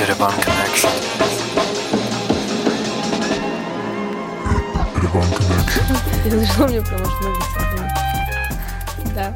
Yerevan 0.00 0.32
Connection. 0.40 0.90
Yerevan 4.94 5.28
Connection. 5.36 5.96
Я 6.24 6.38
зашла, 6.38 6.66
мне 6.68 6.80
прям 6.80 7.02
аж 7.02 7.14
ноги 7.20 7.42
согнули. 7.52 7.90
Да. 9.14 9.34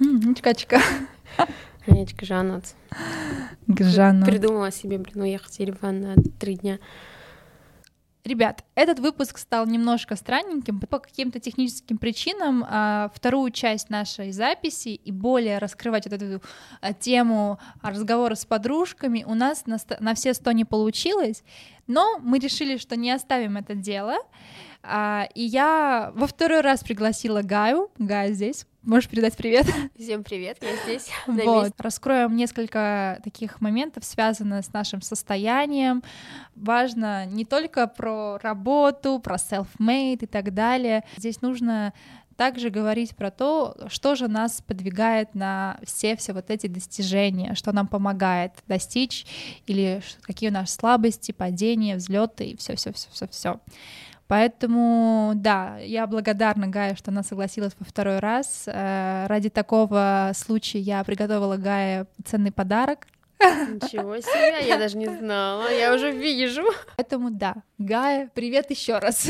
М, 0.00 0.34
Чика-чика. 0.34 0.80
Анечка 1.86 2.26
Жанат. 2.26 2.64
Гжана. 3.68 4.26
Придумала 4.26 4.72
себе, 4.72 4.98
блин, 4.98 5.22
уехать 5.22 5.54
в 5.54 5.60
Ереван 5.60 6.00
на 6.00 6.14
три 6.40 6.56
дня. 6.56 6.80
Ребят, 8.28 8.62
этот 8.74 8.98
выпуск 8.98 9.38
стал 9.38 9.64
немножко 9.64 10.14
странненьким 10.14 10.80
по 10.80 10.98
каким-то 10.98 11.40
техническим 11.40 11.96
причинам. 11.96 12.62
а, 12.68 13.10
Вторую 13.14 13.50
часть 13.50 13.88
нашей 13.88 14.32
записи 14.32 14.90
и 14.90 15.10
более 15.10 15.56
раскрывать 15.56 16.04
вот 16.04 16.12
эту 16.12 16.42
а, 16.82 16.92
тему 16.92 17.58
разговора 17.80 18.34
с 18.34 18.44
подружками 18.44 19.24
у 19.26 19.32
нас 19.32 19.64
на, 19.66 20.14
все 20.14 20.34
сто 20.34 20.52
не 20.52 20.66
получилось, 20.66 21.42
но 21.86 22.18
мы 22.18 22.38
решили, 22.38 22.76
что 22.76 22.96
не 22.96 23.10
оставим 23.12 23.56
это 23.56 23.74
дело. 23.74 24.18
А, 24.82 25.26
И 25.34 25.42
я 25.42 26.12
во 26.14 26.26
второй 26.26 26.60
раз 26.60 26.84
пригласила 26.84 27.40
Гаю. 27.40 27.90
Гая 27.96 28.34
здесь. 28.34 28.66
Можешь 28.82 29.10
передать 29.10 29.36
привет? 29.36 29.66
Всем 29.98 30.22
привет, 30.22 30.58
я 30.62 30.76
здесь. 30.84 31.10
Вот. 31.26 31.64
месте. 31.64 31.74
Раскроем 31.78 32.36
несколько 32.36 33.20
таких 33.24 33.60
моментов, 33.60 34.04
связанных 34.04 34.64
с 34.64 34.72
нашим 34.72 35.02
состоянием. 35.02 36.02
Важно 36.54 37.26
не 37.26 37.44
только 37.44 37.86
про 37.88 38.38
работу, 38.38 39.18
про 39.18 39.36
self-made 39.36 40.18
и 40.20 40.26
так 40.26 40.54
далее. 40.54 41.04
Здесь 41.16 41.42
нужно 41.42 41.92
также 42.36 42.70
говорить 42.70 43.16
про 43.16 43.32
то, 43.32 43.76
что 43.88 44.14
же 44.14 44.28
нас 44.28 44.62
подвигает 44.62 45.34
на 45.34 45.80
все 45.82 46.14
все 46.16 46.32
вот 46.32 46.50
эти 46.50 46.68
достижения, 46.68 47.56
что 47.56 47.72
нам 47.72 47.88
помогает 47.88 48.52
достичь, 48.68 49.26
или 49.66 50.00
какие 50.22 50.50
у 50.50 50.52
нас 50.52 50.72
слабости, 50.72 51.32
падения, 51.32 51.96
взлеты 51.96 52.44
и 52.44 52.56
все, 52.56 52.76
Поэтому, 54.28 55.32
да, 55.34 55.78
я 55.78 56.06
благодарна 56.06 56.68
Гае, 56.68 56.94
что 56.96 57.10
она 57.10 57.22
согласилась 57.22 57.72
во 57.78 57.86
второй 57.86 58.18
раз. 58.18 58.64
Э, 58.66 59.26
Ради 59.26 59.48
такого 59.48 60.32
случая 60.34 60.80
я 60.80 61.02
приготовила 61.02 61.56
Гае 61.56 62.06
ценный 62.26 62.52
подарок. 62.52 63.06
Ничего 63.40 64.20
себе, 64.20 64.68
я 64.68 64.76
даже 64.78 64.98
не 64.98 65.06
знала, 65.06 65.72
я 65.72 65.94
уже 65.94 66.10
вижу. 66.10 66.64
Поэтому, 66.96 67.30
да, 67.30 67.54
Гая, 67.78 68.30
привет 68.34 68.70
еще 68.70 68.98
раз. 68.98 69.28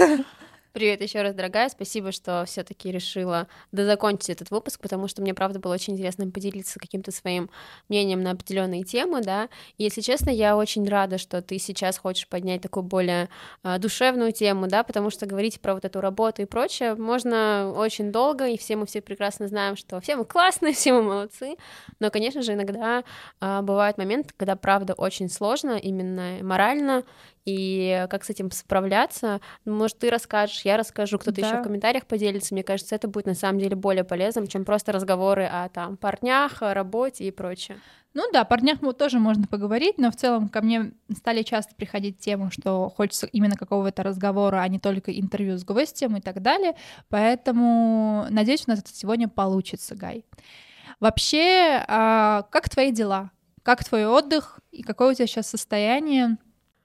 Привет 0.79 1.03
еще 1.03 1.23
раз, 1.23 1.35
дорогая. 1.35 1.69
Спасибо, 1.71 2.13
что 2.13 2.45
все-таки 2.47 2.93
решила 2.93 3.49
дозакончить 3.73 4.31
этот 4.31 4.53
выпуск, 4.53 4.81
потому 4.81 5.09
что 5.09 5.21
мне, 5.23 5.35
правда, 5.35 5.59
было 5.59 5.75
очень 5.75 5.95
интересно 5.95 6.31
поделиться 6.31 6.79
каким-то 6.79 7.11
своим 7.11 7.51
мнением 7.89 8.23
на 8.23 8.31
определенные 8.31 8.85
темы, 8.85 9.21
да. 9.21 9.49
И, 9.77 9.83
если 9.83 10.03
честно, 10.03 10.31
я 10.31 10.57
очень 10.57 10.89
рада, 10.89 11.19
что 11.19 11.43
ты 11.43 11.59
сейчас 11.59 11.99
хочешь 11.99 12.29
поднять 12.29 12.63
такую 12.63 12.85
более 12.85 13.29
а, 13.65 13.79
душевную 13.79 14.31
тему, 14.31 14.69
да, 14.69 14.85
потому 14.85 15.11
что 15.11 15.27
говорить 15.27 15.61
про 15.61 15.75
вот 15.75 15.85
эту 15.85 16.01
работу 16.01 16.43
и 16.43 16.45
прочее 16.45 16.95
можно 16.95 17.73
очень 17.75 18.13
долго, 18.13 18.47
и 18.47 18.57
все 18.57 18.77
мы 18.77 18.87
все 18.87 19.01
прекрасно 19.01 19.49
знаем, 19.49 19.77
что 19.77 20.01
все 20.01 20.15
мы 20.15 20.25
классные, 20.27 20.73
все 20.75 20.93
мы 20.93 21.03
молодцы, 21.03 21.57
но, 21.99 22.13
конечно 22.13 22.41
же, 22.41 22.53
иногда 22.53 23.03
а, 23.41 23.63
бывают 23.63 23.99
моменты, 23.99 24.33
когда, 24.37 24.55
правда, 24.55 24.95
очень 24.95 25.29
сложно 25.29 25.73
именно 25.73 26.39
морально, 26.41 27.03
и 27.49 28.07
как 28.11 28.25
с 28.25 28.31
этим 28.31 28.51
справляться, 28.51 29.41
ну, 29.65 29.75
может, 29.75 29.99
ты 29.99 30.11
расскажешь, 30.11 30.63
я 30.67 30.77
расскажу, 30.77 31.19
кто-то 31.19 31.41
еще 31.41 31.53
Да. 31.53 31.61
в 31.61 31.63
комментариях 31.63 32.05
поделится. 32.07 32.53
Мне 32.53 32.63
кажется, 32.63 32.95
это 32.95 33.09
будет 33.09 33.25
на 33.25 33.35
самом 33.35 33.59
деле 33.59 33.75
более 33.75 34.05
полезным, 34.05 34.47
чем 34.47 34.67
просто 34.67 34.93
разговоры 34.93 35.45
о 35.45 35.69
там 35.71 35.97
парнях, 35.97 36.63
о 36.63 36.75
работе 36.75 37.25
и 37.25 37.31
прочее. 37.31 37.79
Ну 38.13 38.25
да, 38.33 38.43
о 38.43 38.45
парнях 38.45 38.81
тоже 38.99 39.19
можно 39.19 39.47
поговорить, 39.47 39.97
но 39.97 40.11
в 40.11 40.17
целом 40.17 40.49
ко 40.49 40.61
мне 40.61 40.93
стали 41.17 41.43
часто 41.43 41.75
приходить 41.75 42.19
темы, 42.19 42.51
что 42.51 42.91
хочется 42.95 43.27
именно 43.27 43.57
какого-то 43.57 44.03
разговора, 44.03 44.59
а 44.61 44.69
не 44.69 44.79
только 44.79 45.11
интервью 45.13 45.57
с 45.57 45.65
гостем 45.65 46.17
и 46.17 46.21
так 46.21 46.43
далее. 46.43 46.75
Поэтому 47.09 48.27
надеюсь, 48.31 48.65
у 48.67 48.71
нас 48.71 48.81
это 48.81 48.91
сегодня 48.93 49.29
получится, 49.29 49.95
Гай. 49.95 50.25
Вообще, 51.01 51.85
а, 51.87 52.43
как 52.51 52.69
твои 52.69 52.93
дела? 52.93 53.31
Как 53.63 53.85
твой 53.85 54.07
отдых? 54.07 54.61
И 54.73 54.83
какое 54.83 55.11
у 55.11 55.15
тебя 55.15 55.27
сейчас 55.27 55.49
состояние? 55.49 56.39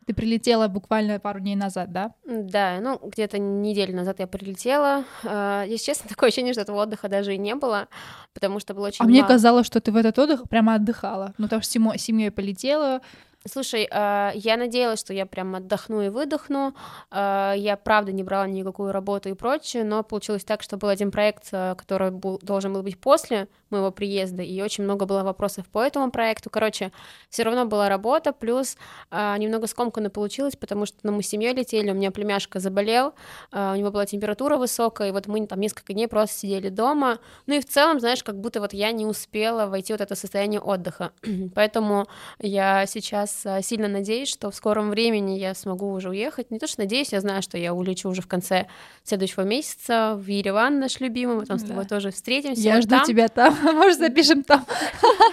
Ты 0.05 0.13
прилетела 0.13 0.67
буквально 0.67 1.19
пару 1.19 1.39
дней 1.39 1.55
назад, 1.55 1.91
да? 1.91 2.13
Да, 2.25 2.79
ну, 2.81 2.99
где-то 3.01 3.37
неделю 3.37 3.95
назад 3.95 4.19
я 4.19 4.27
прилетела. 4.27 5.05
А, 5.23 5.63
Если 5.63 5.85
честно, 5.85 6.09
такое 6.09 6.27
ощущение, 6.29 6.53
что 6.53 6.61
этого 6.61 6.81
отдыха 6.81 7.07
даже 7.07 7.33
и 7.35 7.37
не 7.37 7.55
было, 7.55 7.87
потому 8.33 8.59
что 8.59 8.73
было 8.73 8.87
очень 8.87 9.03
А 9.03 9.07
мне 9.07 9.21
мало. 9.21 9.33
казалось, 9.33 9.65
что 9.65 9.79
ты 9.79 9.91
в 9.91 9.95
этот 9.95 10.17
отдых 10.19 10.49
прямо 10.49 10.75
отдыхала. 10.75 11.33
Ну, 11.37 11.45
потому 11.45 11.61
что 11.61 11.71
семо- 11.79 11.97
семьей 11.97 12.31
полетела. 12.31 13.01
Слушай, 13.45 13.89
а, 13.91 14.31
я 14.35 14.55
надеялась, 14.57 14.99
что 15.01 15.13
я 15.13 15.25
прям 15.25 15.55
отдохну 15.55 16.01
и 16.01 16.09
выдохну. 16.09 16.73
А, 17.11 17.53
Я 17.53 17.75
правда 17.77 18.11
не 18.13 18.23
брала 18.23 18.47
никакую 18.47 18.91
работу 18.93 19.29
и 19.29 19.33
прочее, 19.33 19.83
но 19.83 20.01
получилось 20.03 20.43
так, 20.45 20.63
что 20.63 20.77
был 20.77 20.87
один 20.89 21.11
проект, 21.11 21.49
который 21.49 22.11
был- 22.11 22.39
должен 22.41 22.71
был 22.73 22.83
быть 22.83 22.99
после 22.99 23.47
моего 23.73 23.91
приезда, 23.91 24.41
и 24.43 24.61
очень 24.61 24.83
много 24.85 25.05
было 25.05 25.23
вопросов 25.23 25.65
по 25.67 25.83
этому 25.83 26.09
проекту. 26.11 26.49
Короче, 26.49 26.91
все 27.29 27.43
равно 27.43 27.65
была 27.65 27.89
работа, 27.89 28.31
плюс 28.31 28.77
а, 29.11 29.37
немного 29.37 29.67
скомканно 29.67 30.09
получилось, 30.09 30.55
потому 30.55 30.85
что 30.85 30.97
ну, 31.03 31.11
мы 31.11 31.23
с 31.23 31.27
семьей 31.27 31.53
летели, 31.53 31.91
у 31.91 31.93
меня 31.93 32.11
племяшка 32.11 32.59
заболел, 32.59 33.13
а, 33.51 33.73
у 33.73 33.75
него 33.75 33.91
была 33.91 34.05
температура 34.05 34.57
высокая, 34.57 35.09
и 35.09 35.11
вот 35.11 35.27
мы 35.27 35.45
там 35.47 35.59
несколько 35.59 35.93
дней 35.93 36.07
просто 36.07 36.39
сидели 36.39 36.69
дома. 36.69 37.19
Ну 37.47 37.55
и 37.55 37.59
в 37.59 37.65
целом, 37.65 37.99
знаешь, 37.99 38.23
как 38.23 38.39
будто 38.39 38.61
вот 38.61 38.73
я 38.73 38.91
не 38.91 39.05
успела 39.05 39.65
войти 39.65 39.93
вот 39.93 40.01
это 40.01 40.15
состояние 40.15 40.61
отдыха. 40.61 41.11
Поэтому 41.55 42.07
я 42.39 42.85
сейчас 42.85 43.45
а, 43.45 43.61
сильно 43.61 43.87
надеюсь, 43.87 44.29
что 44.29 44.51
в 44.51 44.55
скором 44.55 44.89
времени 44.89 45.37
я 45.37 45.53
смогу 45.55 45.91
уже 45.91 46.09
уехать. 46.09 46.51
Не 46.51 46.59
то, 46.59 46.67
что 46.67 46.81
надеюсь, 46.81 47.11
я 47.11 47.21
знаю, 47.21 47.41
что 47.41 47.57
я 47.57 47.73
улечу 47.73 48.09
уже 48.09 48.21
в 48.21 48.27
конце 48.27 48.67
следующего 49.03 49.41
месяца 49.41 50.15
в 50.15 50.27
Ереван, 50.27 50.79
наш 50.79 50.99
любимый, 50.99 51.35
мы 51.35 51.45
там 51.45 51.57
с 51.57 51.63
тобой 51.63 51.83
Да. 51.83 51.89
тоже 51.89 52.11
встретимся. 52.11 52.61
Я 52.61 52.75
вот 52.75 52.83
жду 52.83 52.95
там. 52.97 53.05
тебя 53.05 53.27
там. 53.27 53.57
Может, 53.73 53.99
запишем 53.99 54.43
там 54.43 54.65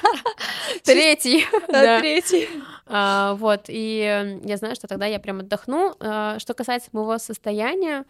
Третий. 0.85 1.45
да. 1.69 2.01
третий. 2.01 2.49
А, 2.87 3.35
вот, 3.35 3.65
и 3.69 4.41
я 4.45 4.57
знаю, 4.57 4.75
что 4.75 4.89
тогда 4.89 5.07
я 5.07 5.19
прям 5.21 5.41
отдохну. 5.41 5.95
А, 6.01 6.39
Что 6.39 6.55
касается 6.55 6.89
моего 6.93 7.19
состояния, 7.19 8.05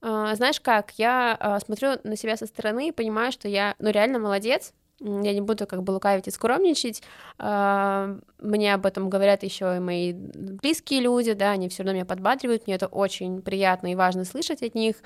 а, 0.00 0.34
знаешь 0.34 0.60
как, 0.60 0.92
я 0.96 1.60
смотрю 1.64 1.98
на 2.04 2.16
себя 2.16 2.36
со 2.36 2.46
стороны 2.46 2.88
и 2.88 2.92
понимаю, 2.92 3.32
что 3.32 3.48
я, 3.48 3.74
ну, 3.78 3.90
реально 3.90 4.18
молодец, 4.18 4.72
я 5.00 5.32
не 5.32 5.40
буду 5.40 5.66
как 5.66 5.82
бы 5.82 5.90
лукавить 5.90 6.28
и 6.28 6.30
скромничать. 6.30 7.02
Мне 7.38 8.74
об 8.74 8.86
этом 8.86 9.10
говорят 9.10 9.42
еще 9.42 9.76
и 9.76 9.80
мои 9.80 10.12
близкие 10.12 11.00
люди, 11.00 11.32
да, 11.32 11.50
они 11.50 11.68
все 11.68 11.82
равно 11.82 11.94
меня 11.94 12.04
подбадривают, 12.04 12.68
мне 12.68 12.76
это 12.76 12.86
очень 12.86 13.42
приятно 13.42 13.90
и 13.90 13.96
важно 13.96 14.24
слышать 14.24 14.62
от 14.62 14.76
них. 14.76 14.96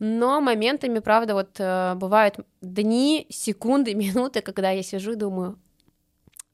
Но 0.00 0.40
моментами, 0.40 0.98
правда, 0.98 1.34
вот 1.34 1.56
э, 1.58 1.94
бывают 1.94 2.36
дни, 2.62 3.26
секунды, 3.30 3.94
минуты, 3.94 4.40
когда 4.40 4.70
я 4.70 4.82
сижу 4.82 5.12
и 5.12 5.16
думаю, 5.16 5.58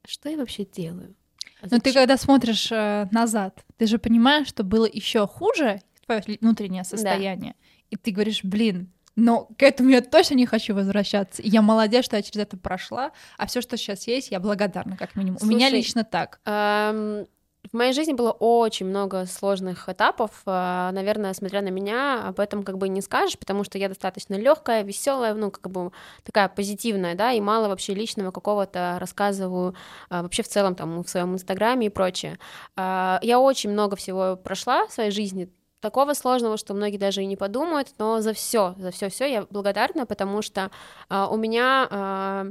что 0.05 0.29
я 0.29 0.37
вообще 0.37 0.65
делаю? 0.65 1.15
А 1.61 1.63
Но 1.63 1.79
ты 1.79 1.89
зачем?» 1.89 1.93
когда 1.93 2.17
смотришь 2.17 2.71
э, 2.71 3.07
назад, 3.11 3.65
ты 3.77 3.87
же 3.87 3.97
понимаешь, 3.97 4.47
что 4.47 4.63
было 4.63 4.85
еще 4.85 5.25
хуже 5.25 5.81
твое 6.05 6.21
внутреннее 6.39 6.83
состояние, 6.83 7.55
и 7.89 7.95
ты 7.95 8.11
говоришь, 8.11 8.43
блин, 8.43 8.91
но 9.15 9.49
к 9.57 9.63
этому 9.63 9.89
я 9.89 10.01
точно 10.01 10.35
не 10.35 10.45
хочу 10.45 10.75
возвращаться. 10.75 11.41
И 11.41 11.49
я 11.49 11.63
молодец, 11.63 12.05
что 12.05 12.17
я 12.17 12.21
через 12.21 12.43
это 12.43 12.55
прошла, 12.55 13.11
а 13.37 13.47
все, 13.47 13.61
что 13.61 13.75
сейчас 13.75 14.07
есть, 14.07 14.29
я 14.29 14.39
благодарна, 14.39 14.95
как 14.95 15.15
минимум. 15.15 15.39
У 15.41 15.45
меня 15.45 15.67
Слушай, 15.67 15.77
лично 15.77 16.03
так. 16.03 16.39
Эм, 16.45 17.25
В 17.63 17.75
моей 17.75 17.91
жизни 17.91 18.13
было 18.13 18.31
очень 18.31 18.85
много 18.85 19.25
сложных 19.25 19.89
этапов. 19.89 20.31
Э, 20.45 20.89
Наверное, 20.93 21.33
смотря 21.33 21.61
на 21.61 21.67
меня, 21.67 22.27
об 22.27 22.39
этом 22.39 22.63
как 22.63 22.77
бы 22.77 22.87
не 22.87 23.01
скажешь, 23.01 23.37
потому 23.37 23.63
что 23.65 23.77
я 23.77 23.89
достаточно 23.89 24.35
легкая, 24.35 24.83
веселая, 24.83 25.33
ну, 25.33 25.51
как 25.51 25.69
бы 25.69 25.91
такая 26.23 26.47
позитивная, 26.47 27.15
да, 27.15 27.33
и 27.33 27.41
мало 27.41 27.67
вообще 27.67 27.93
личного 27.93 28.31
какого-то 28.31 28.97
рассказываю 29.01 29.75
э, 30.09 30.21
вообще 30.21 30.43
в 30.43 30.47
целом 30.47 30.75
там 30.75 31.03
в 31.03 31.09
своем 31.09 31.33
инстаграме 31.33 31.87
и 31.87 31.89
прочее. 31.89 32.39
Э, 32.77 33.19
Я 33.21 33.39
очень 33.39 33.71
много 33.71 33.97
всего 33.97 34.37
прошла 34.37 34.87
в 34.87 34.93
своей 34.93 35.11
жизни, 35.11 35.49
такого 35.79 36.13
сложного, 36.13 36.57
что 36.57 36.73
многие 36.73 36.97
даже 36.97 37.21
и 37.21 37.25
не 37.25 37.35
подумают, 37.35 37.89
но 37.99 38.21
за 38.21 38.33
все, 38.33 38.75
за 38.77 38.91
все, 38.91 39.09
все 39.09 39.31
я 39.31 39.45
благодарна, 39.49 40.05
потому 40.05 40.41
что 40.41 40.71
а, 41.09 41.27
у 41.29 41.37
меня 41.37 41.87
а, 41.89 42.47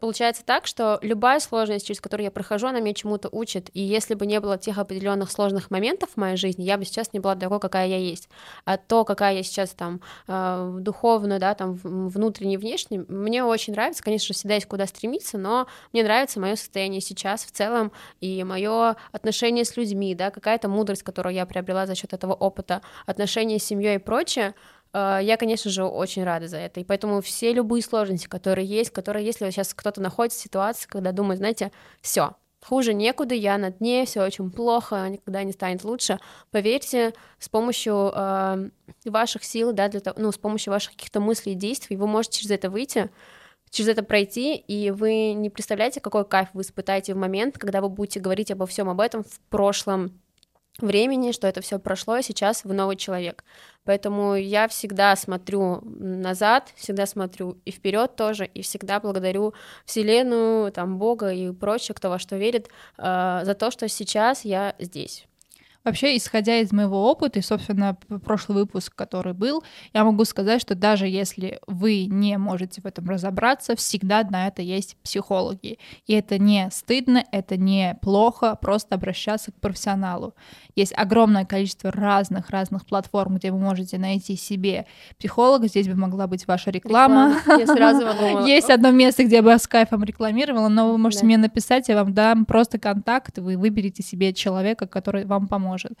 Получается 0.00 0.44
так, 0.44 0.66
что 0.66 0.98
любая 1.02 1.38
сложность, 1.38 1.86
через 1.86 2.00
которую 2.00 2.24
я 2.24 2.30
прохожу, 2.30 2.66
она 2.66 2.80
меня 2.80 2.94
чему-то 2.94 3.28
учит. 3.30 3.70
И 3.74 3.80
если 3.80 4.14
бы 4.14 4.26
не 4.26 4.40
было 4.40 4.58
тех 4.58 4.78
определенных 4.78 5.30
сложных 5.30 5.70
моментов 5.70 6.10
в 6.10 6.16
моей 6.16 6.36
жизни, 6.36 6.64
я 6.64 6.76
бы 6.76 6.84
сейчас 6.84 7.12
не 7.12 7.20
была 7.20 7.36
такой, 7.36 7.60
какая 7.60 7.86
я 7.86 7.96
есть. 7.96 8.28
А 8.64 8.76
то, 8.76 9.04
какая 9.04 9.36
я 9.36 9.42
сейчас 9.42 9.70
там 9.70 10.00
э, 10.26 10.78
да, 11.38 11.54
там 11.54 11.74
внутренне, 11.74 12.58
внешне, 12.58 13.04
мне 13.08 13.44
очень 13.44 13.72
нравится. 13.72 14.02
Конечно, 14.02 14.34
всегда 14.34 14.54
есть 14.54 14.66
куда 14.66 14.86
стремиться, 14.86 15.38
но 15.38 15.68
мне 15.92 16.02
нравится 16.02 16.40
мое 16.40 16.56
состояние 16.56 17.00
сейчас 17.00 17.44
в 17.44 17.52
целом 17.52 17.92
и 18.20 18.42
мое 18.42 18.96
отношение 19.12 19.64
с 19.64 19.76
людьми, 19.76 20.14
да, 20.14 20.30
какая-то 20.30 20.68
мудрость, 20.68 21.04
которую 21.04 21.34
я 21.34 21.46
приобрела 21.46 21.86
за 21.86 21.94
счет 21.94 22.12
этого 22.12 22.34
опыта, 22.34 22.82
отношения 23.06 23.58
с 23.58 23.64
семьей 23.64 23.96
и 23.96 23.98
прочее. 23.98 24.54
Э, 24.94 25.18
Я, 25.20 25.36
конечно 25.36 25.70
же, 25.70 25.84
очень 25.84 26.24
рада 26.24 26.48
за 26.48 26.58
это. 26.58 26.80
И 26.80 26.84
поэтому 26.84 27.20
все 27.20 27.52
любые 27.52 27.82
сложности, 27.82 28.26
которые 28.28 28.66
есть, 28.66 28.90
которые, 28.90 29.26
если 29.26 29.50
сейчас 29.50 29.74
кто-то 29.74 30.00
находится 30.00 30.38
в 30.38 30.42
ситуации, 30.42 30.88
когда 30.88 31.12
думает, 31.12 31.38
знаете, 31.38 31.72
все, 32.00 32.36
хуже 32.64 32.94
некуда, 32.94 33.34
я 33.34 33.58
на 33.58 33.70
дне, 33.70 34.06
все 34.06 34.22
очень 34.22 34.50
плохо, 34.50 35.06
никогда 35.08 35.42
не 35.42 35.52
станет 35.52 35.84
лучше. 35.84 36.18
Поверьте, 36.50 37.12
с 37.38 37.48
помощью 37.48 38.12
э, 38.14 38.70
ваших 39.04 39.44
сил, 39.44 39.72
да, 39.72 39.88
для 39.88 40.00
того, 40.00 40.16
ну, 40.18 40.32
с 40.32 40.38
помощью 40.38 40.72
ваших 40.72 40.92
каких-то 40.92 41.20
мыслей 41.20 41.52
и 41.52 41.56
действий 41.56 41.96
вы 41.96 42.06
можете 42.06 42.38
через 42.38 42.52
это 42.52 42.70
выйти, 42.70 43.10
через 43.70 43.88
это 43.88 44.02
пройти, 44.04 44.54
и 44.54 44.90
вы 44.92 45.32
не 45.32 45.50
представляете, 45.50 46.00
какой 46.00 46.24
кайф 46.24 46.48
вы 46.54 46.62
испытаете 46.62 47.14
в 47.14 47.16
момент, 47.16 47.58
когда 47.58 47.80
вы 47.80 47.88
будете 47.88 48.20
говорить 48.20 48.50
обо 48.52 48.66
всем 48.66 48.88
об 48.88 49.00
этом 49.00 49.24
в 49.24 49.40
прошлом 49.50 50.20
времени, 50.78 51.32
что 51.32 51.46
это 51.46 51.60
все 51.60 51.78
прошло, 51.78 52.16
и 52.16 52.22
сейчас 52.22 52.64
вы 52.64 52.74
новый 52.74 52.96
человек. 52.96 53.44
Поэтому 53.84 54.34
я 54.34 54.66
всегда 54.68 55.14
смотрю 55.14 55.80
назад, 55.82 56.72
всегда 56.76 57.06
смотрю 57.06 57.58
и 57.64 57.70
вперед 57.70 58.16
тоже, 58.16 58.46
и 58.46 58.62
всегда 58.62 58.98
благодарю 58.98 59.54
Вселенную, 59.84 60.72
там, 60.72 60.98
Бога 60.98 61.32
и 61.32 61.52
прочее, 61.52 61.94
кто 61.94 62.08
во 62.10 62.18
что 62.18 62.36
верит, 62.36 62.68
э, 62.98 63.40
за 63.44 63.54
то, 63.54 63.70
что 63.70 63.88
сейчас 63.88 64.44
я 64.44 64.74
здесь. 64.78 65.26
Вообще, 65.84 66.16
исходя 66.16 66.60
из 66.60 66.72
моего 66.72 67.10
опыта 67.10 67.40
и, 67.40 67.42
собственно, 67.42 67.98
прошлый 68.24 68.56
выпуск, 68.56 68.94
который 68.94 69.34
был, 69.34 69.62
я 69.92 70.02
могу 70.02 70.24
сказать, 70.24 70.62
что 70.62 70.74
даже 70.74 71.06
если 71.06 71.58
вы 71.66 72.06
не 72.06 72.38
можете 72.38 72.80
в 72.80 72.86
этом 72.86 73.06
разобраться, 73.10 73.76
всегда 73.76 74.22
на 74.22 74.46
это 74.46 74.62
есть 74.62 74.96
психологи. 75.02 75.78
И 76.06 76.14
это 76.14 76.38
не 76.38 76.70
стыдно, 76.72 77.22
это 77.32 77.58
не 77.58 77.98
плохо, 78.00 78.56
просто 78.58 78.94
обращаться 78.94 79.52
к 79.52 79.60
профессионалу. 79.60 80.34
Есть 80.74 80.94
огромное 80.96 81.44
количество 81.44 81.92
разных-разных 81.92 82.86
платформ, 82.86 83.36
где 83.36 83.52
вы 83.52 83.58
можете 83.58 83.98
найти 83.98 84.36
себе 84.36 84.86
психолога. 85.18 85.68
Здесь 85.68 85.86
бы 85.86 85.96
могла 85.96 86.26
быть 86.26 86.46
ваша 86.46 86.70
реклама. 86.70 87.36
Есть 88.46 88.70
одно 88.70 88.90
место, 88.90 89.24
где 89.24 89.36
я 89.36 89.42
бы 89.42 89.50
с 89.50 89.68
кайфом 89.68 90.02
рекламировала, 90.02 90.68
но 90.68 90.92
вы 90.92 90.96
можете 90.96 91.26
мне 91.26 91.36
написать, 91.36 91.90
я 91.90 91.96
вам 91.96 92.14
дам 92.14 92.46
просто 92.46 92.78
контакт, 92.78 93.38
вы 93.38 93.58
выберете 93.58 94.02
себе 94.02 94.32
человека, 94.32 94.86
который 94.86 95.26
вам 95.26 95.46
поможет 95.46 95.73
может. 95.74 95.92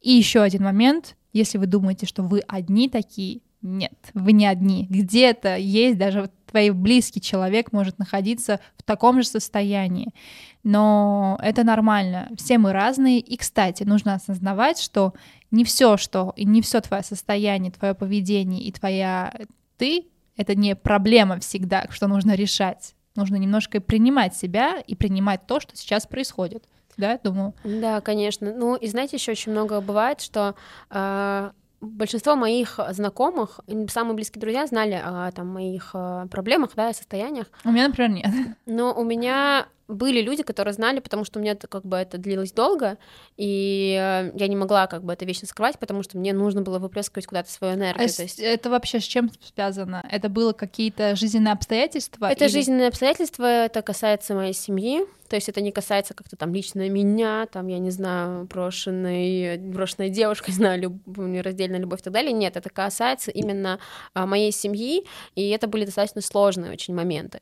И 0.00 0.12
еще 0.12 0.40
один 0.40 0.62
момент, 0.62 1.16
если 1.32 1.58
вы 1.58 1.66
думаете, 1.66 2.06
что 2.06 2.22
вы 2.22 2.40
одни 2.46 2.88
такие, 2.88 3.40
нет, 3.60 4.10
вы 4.14 4.32
не 4.32 4.46
одни. 4.46 4.86
Где-то 4.88 5.56
есть 5.56 5.98
даже 5.98 6.30
твой 6.46 6.70
близкий 6.70 7.20
человек 7.20 7.72
может 7.72 7.98
находиться 7.98 8.60
в 8.76 8.82
таком 8.84 9.20
же 9.22 9.28
состоянии. 9.28 10.14
Но 10.62 11.38
это 11.42 11.64
нормально. 11.64 12.28
Все 12.36 12.58
мы 12.58 12.72
разные. 12.72 13.18
И, 13.18 13.36
кстати, 13.36 13.82
нужно 13.82 14.14
осознавать, 14.14 14.78
что 14.78 15.14
не 15.50 15.64
все, 15.64 15.96
что 15.96 16.32
и 16.36 16.44
не 16.44 16.62
все 16.62 16.80
твое 16.80 17.02
состояние, 17.02 17.72
твое 17.72 17.94
поведение 17.94 18.62
и 18.62 18.70
твоя 18.70 19.32
ты 19.76 20.06
это 20.36 20.54
не 20.54 20.76
проблема 20.76 21.40
всегда, 21.40 21.86
что 21.90 22.06
нужно 22.06 22.34
решать. 22.34 22.94
Нужно 23.16 23.36
немножко 23.36 23.80
принимать 23.80 24.36
себя 24.36 24.78
и 24.86 24.94
принимать 24.94 25.46
то, 25.46 25.58
что 25.58 25.74
сейчас 25.74 26.06
происходит 26.06 26.68
да, 26.96 27.18
думаю. 27.22 27.54
Да, 27.64 28.00
конечно. 28.00 28.52
Ну, 28.52 28.76
и 28.76 28.88
знаете, 28.88 29.16
еще 29.16 29.32
очень 29.32 29.52
много 29.52 29.80
бывает, 29.80 30.20
что 30.20 30.54
э, 30.90 31.50
большинство 31.80 32.36
моих 32.36 32.80
знакомых, 32.90 33.60
самые 33.88 34.14
близкие 34.14 34.40
друзья 34.40 34.66
знали 34.66 35.00
о 35.02 35.30
там, 35.32 35.48
моих 35.48 35.90
э, 35.94 36.26
проблемах, 36.30 36.70
да, 36.74 36.92
состояниях. 36.92 37.48
У 37.64 37.70
меня, 37.70 37.88
например, 37.88 38.10
нет. 38.10 38.56
Но 38.66 38.94
у 38.94 39.04
меня 39.04 39.66
были 39.88 40.20
люди, 40.20 40.42
которые 40.42 40.74
знали, 40.74 41.00
потому 41.00 41.24
что 41.24 41.38
у 41.38 41.42
меня 41.42 41.52
это 41.52 41.66
как 41.68 41.84
бы 41.84 41.96
это 41.96 42.18
длилось 42.18 42.52
долго, 42.52 42.98
и 43.36 43.96
э, 43.98 44.32
я 44.34 44.48
не 44.48 44.56
могла 44.56 44.86
как 44.86 45.04
бы 45.04 45.12
это 45.12 45.24
вечно 45.24 45.46
скрывать, 45.46 45.78
потому 45.78 46.02
что 46.02 46.18
мне 46.18 46.32
нужно 46.32 46.62
было 46.62 46.78
выплескивать 46.78 47.26
куда-то 47.26 47.50
свою 47.50 47.74
энергию. 47.74 48.08
А 48.18 48.22
есть... 48.22 48.40
Это 48.40 48.70
вообще 48.70 49.00
с 49.00 49.04
чем 49.04 49.30
связано? 49.54 50.06
Это 50.10 50.28
было 50.28 50.52
какие-то 50.52 51.16
жизненные 51.16 51.52
обстоятельства? 51.52 52.26
Это 52.30 52.44
или... 52.46 52.52
жизненные 52.52 52.88
обстоятельства, 52.88 53.44
это 53.44 53.82
касается 53.82 54.34
моей 54.34 54.54
семьи, 54.54 55.06
то 55.28 55.36
есть 55.36 55.48
это 55.48 55.60
не 55.60 55.72
касается 55.72 56.14
как-то 56.14 56.36
там 56.36 56.54
лично 56.54 56.88
меня, 56.88 57.46
там, 57.46 57.66
я 57.66 57.78
не 57.78 57.90
знаю, 57.90 58.44
брошенной, 58.44 59.58
брошенной 59.58 60.10
девушкой, 60.10 60.50
не 60.50 60.56
знаю, 60.56 60.80
люб... 60.80 61.06
нераздельная 61.06 61.78
любовь 61.78 62.00
и 62.00 62.04
так 62.04 62.12
далее. 62.12 62.32
Нет, 62.32 62.56
это 62.56 62.70
касается 62.70 63.30
именно 63.30 63.78
а, 64.14 64.26
моей 64.26 64.52
семьи, 64.52 65.04
и 65.34 65.48
это 65.50 65.66
были 65.66 65.84
достаточно 65.84 66.20
сложные 66.20 66.72
очень 66.72 66.94
моменты. 66.94 67.40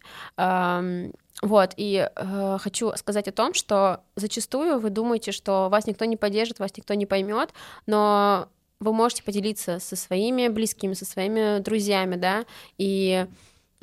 Вот, 1.44 1.75
и 1.76 2.08
э, 2.17 2.58
хочу 2.58 2.93
сказать 2.96 3.29
о 3.29 3.32
том, 3.32 3.52
что 3.52 4.00
зачастую 4.17 4.79
вы 4.79 4.88
думаете, 4.88 5.31
что 5.31 5.69
вас 5.70 5.87
никто 5.87 6.06
не 6.06 6.17
поддержит, 6.17 6.58
вас 6.58 6.75
никто 6.75 6.94
не 6.94 7.05
поймет, 7.05 7.50
но 7.85 8.49
вы 8.81 8.94
можете 8.94 9.23
поделиться 9.23 9.79
со 9.79 9.94
своими 9.94 10.49
близкими, 10.49 10.94
со 10.94 11.05
своими 11.05 11.58
друзьями, 11.58 12.17
да, 12.17 12.46
и 12.79 13.26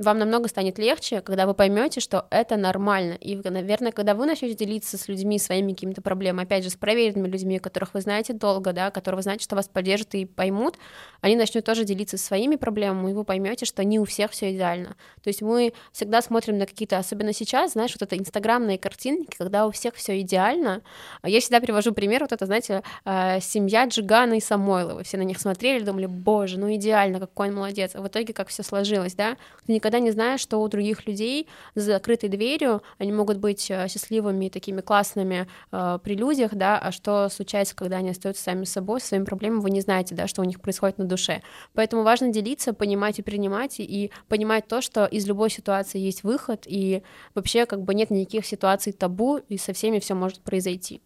вам 0.02 0.20
намного 0.20 0.48
станет 0.48 0.80
легче, 0.80 1.22
когда 1.22 1.46
вы 1.46 1.54
поймете, 1.54 2.00
что 2.00 2.28
это 2.30 2.58
нормально. 2.58 3.14
И, 3.14 3.36
наверное, 3.36 3.92
когда 3.92 4.14
вы 4.14 4.26
начнете 4.26 4.56
делиться 4.56 4.98
с 4.98 5.08
людьми 5.08 5.40
своими 5.40 5.74
какими-то 5.74 6.02
проблемами, 6.02 6.46
опять 6.46 6.64
же, 6.64 6.70
с 6.70 6.76
проверенными 6.76 7.28
людьми, 7.28 7.60
которых 7.60 7.94
вы 7.94 8.02
знаете 8.02 8.34
долго, 8.34 8.74
да, 8.74 8.92
которые 8.92 9.18
вы 9.18 9.24
знаете, 9.24 9.44
что 9.44 9.56
вас 9.56 9.68
поддержат 9.68 10.16
и 10.16 10.26
поймут, 10.26 10.78
они 11.22 11.36
начнут 11.36 11.66
тоже 11.66 11.84
делиться 11.84 12.18
своими 12.18 12.56
проблемами, 12.56 13.12
и 13.12 13.14
вы 13.14 13.24
поймете, 13.24 13.66
что 13.66 13.84
не 13.84 14.00
у 14.00 14.06
всех 14.06 14.32
все 14.32 14.54
идеально. 14.54 14.96
То 15.24 15.28
есть 15.28 15.42
мы 15.42 15.74
всегда 15.92 16.22
смотрим 16.22 16.58
на 16.58 16.66
какие-то, 16.66 16.98
особенно 16.98 17.34
сейчас, 17.34 17.74
знаешь, 17.74 17.92
вот 17.94 18.02
это 18.02 18.18
инстаграмные 18.18 18.78
картинки, 18.78 19.36
когда 19.38 19.68
у 19.68 19.72
всех 19.72 19.96
все 19.96 20.20
идеально. 20.22 20.82
Я 21.24 21.40
всегда 21.40 21.60
привожу 21.60 21.94
пример, 21.94 22.22
вот 22.22 22.32
это, 22.32 22.46
знаете, 22.46 22.84
э, 23.06 23.40
семья 23.42 23.86
Джигана 23.86 24.34
и 24.34 24.40
Самойлова. 24.40 25.04
Все 25.04 25.18
на 25.18 25.24
них 25.24 25.40
смотрели, 25.40 25.84
думали, 25.84 26.08
боже, 26.08 26.60
ну 26.60 26.74
идеально, 26.74 27.20
какой 27.20 27.50
он 27.50 27.56
молодец. 27.56 27.92
А 27.94 28.02
в 28.02 28.08
итоге 28.08 28.34
как 28.34 28.48
все 28.48 28.64
сложилось, 28.64 29.14
да? 29.14 29.38
Никогда 29.68 29.91
не 30.00 30.12
знаешь, 30.12 30.40
что 30.40 30.62
у 30.62 30.68
других 30.68 31.08
людей 31.08 31.48
за 31.76 31.94
закрытой 31.94 32.30
дверью 32.30 32.82
они 32.98 33.12
могут 33.12 33.38
быть 33.38 33.70
э, 33.70 33.88
счастливыми, 33.88 34.50
такими 34.50 34.82
классными 34.82 35.48
э, 35.72 36.00
при 36.04 36.16
людях, 36.16 36.54
да, 36.54 36.78
а 36.78 36.92
что 36.92 37.30
случается, 37.30 37.76
когда 37.76 37.98
они 37.98 38.10
остаются 38.10 38.44
сами 38.44 38.66
собой, 38.66 39.02
своими 39.02 39.26
проблемами, 39.26 39.62
вы 39.62 39.72
не 39.72 39.82
знаете, 39.82 40.16
да, 40.16 40.28
что 40.28 40.42
у 40.42 40.46
них 40.46 40.62
происходит 40.62 40.98
на 40.98 41.06
душе. 41.06 41.42
Поэтому 41.74 42.04
важно 42.04 42.30
делиться, 42.30 42.74
понимать 42.74 43.20
и 43.20 43.22
принимать, 43.22 43.80
и 43.80 44.12
понимать 44.28 44.68
то, 44.68 44.82
что 44.82 45.06
из 45.06 45.28
любой 45.28 45.50
ситуации 45.50 46.00
есть 46.00 46.24
выход, 46.24 46.64
и 46.66 47.04
вообще 47.36 47.66
как 47.66 47.82
бы 47.84 47.94
нет 47.94 48.10
никаких 48.10 48.46
ситуаций 48.46 48.94
табу, 48.94 49.38
и 49.38 49.58
со 49.58 49.74
всеми 49.74 50.00
все 50.00 50.14
может 50.14 50.40
произойти. 50.40 51.02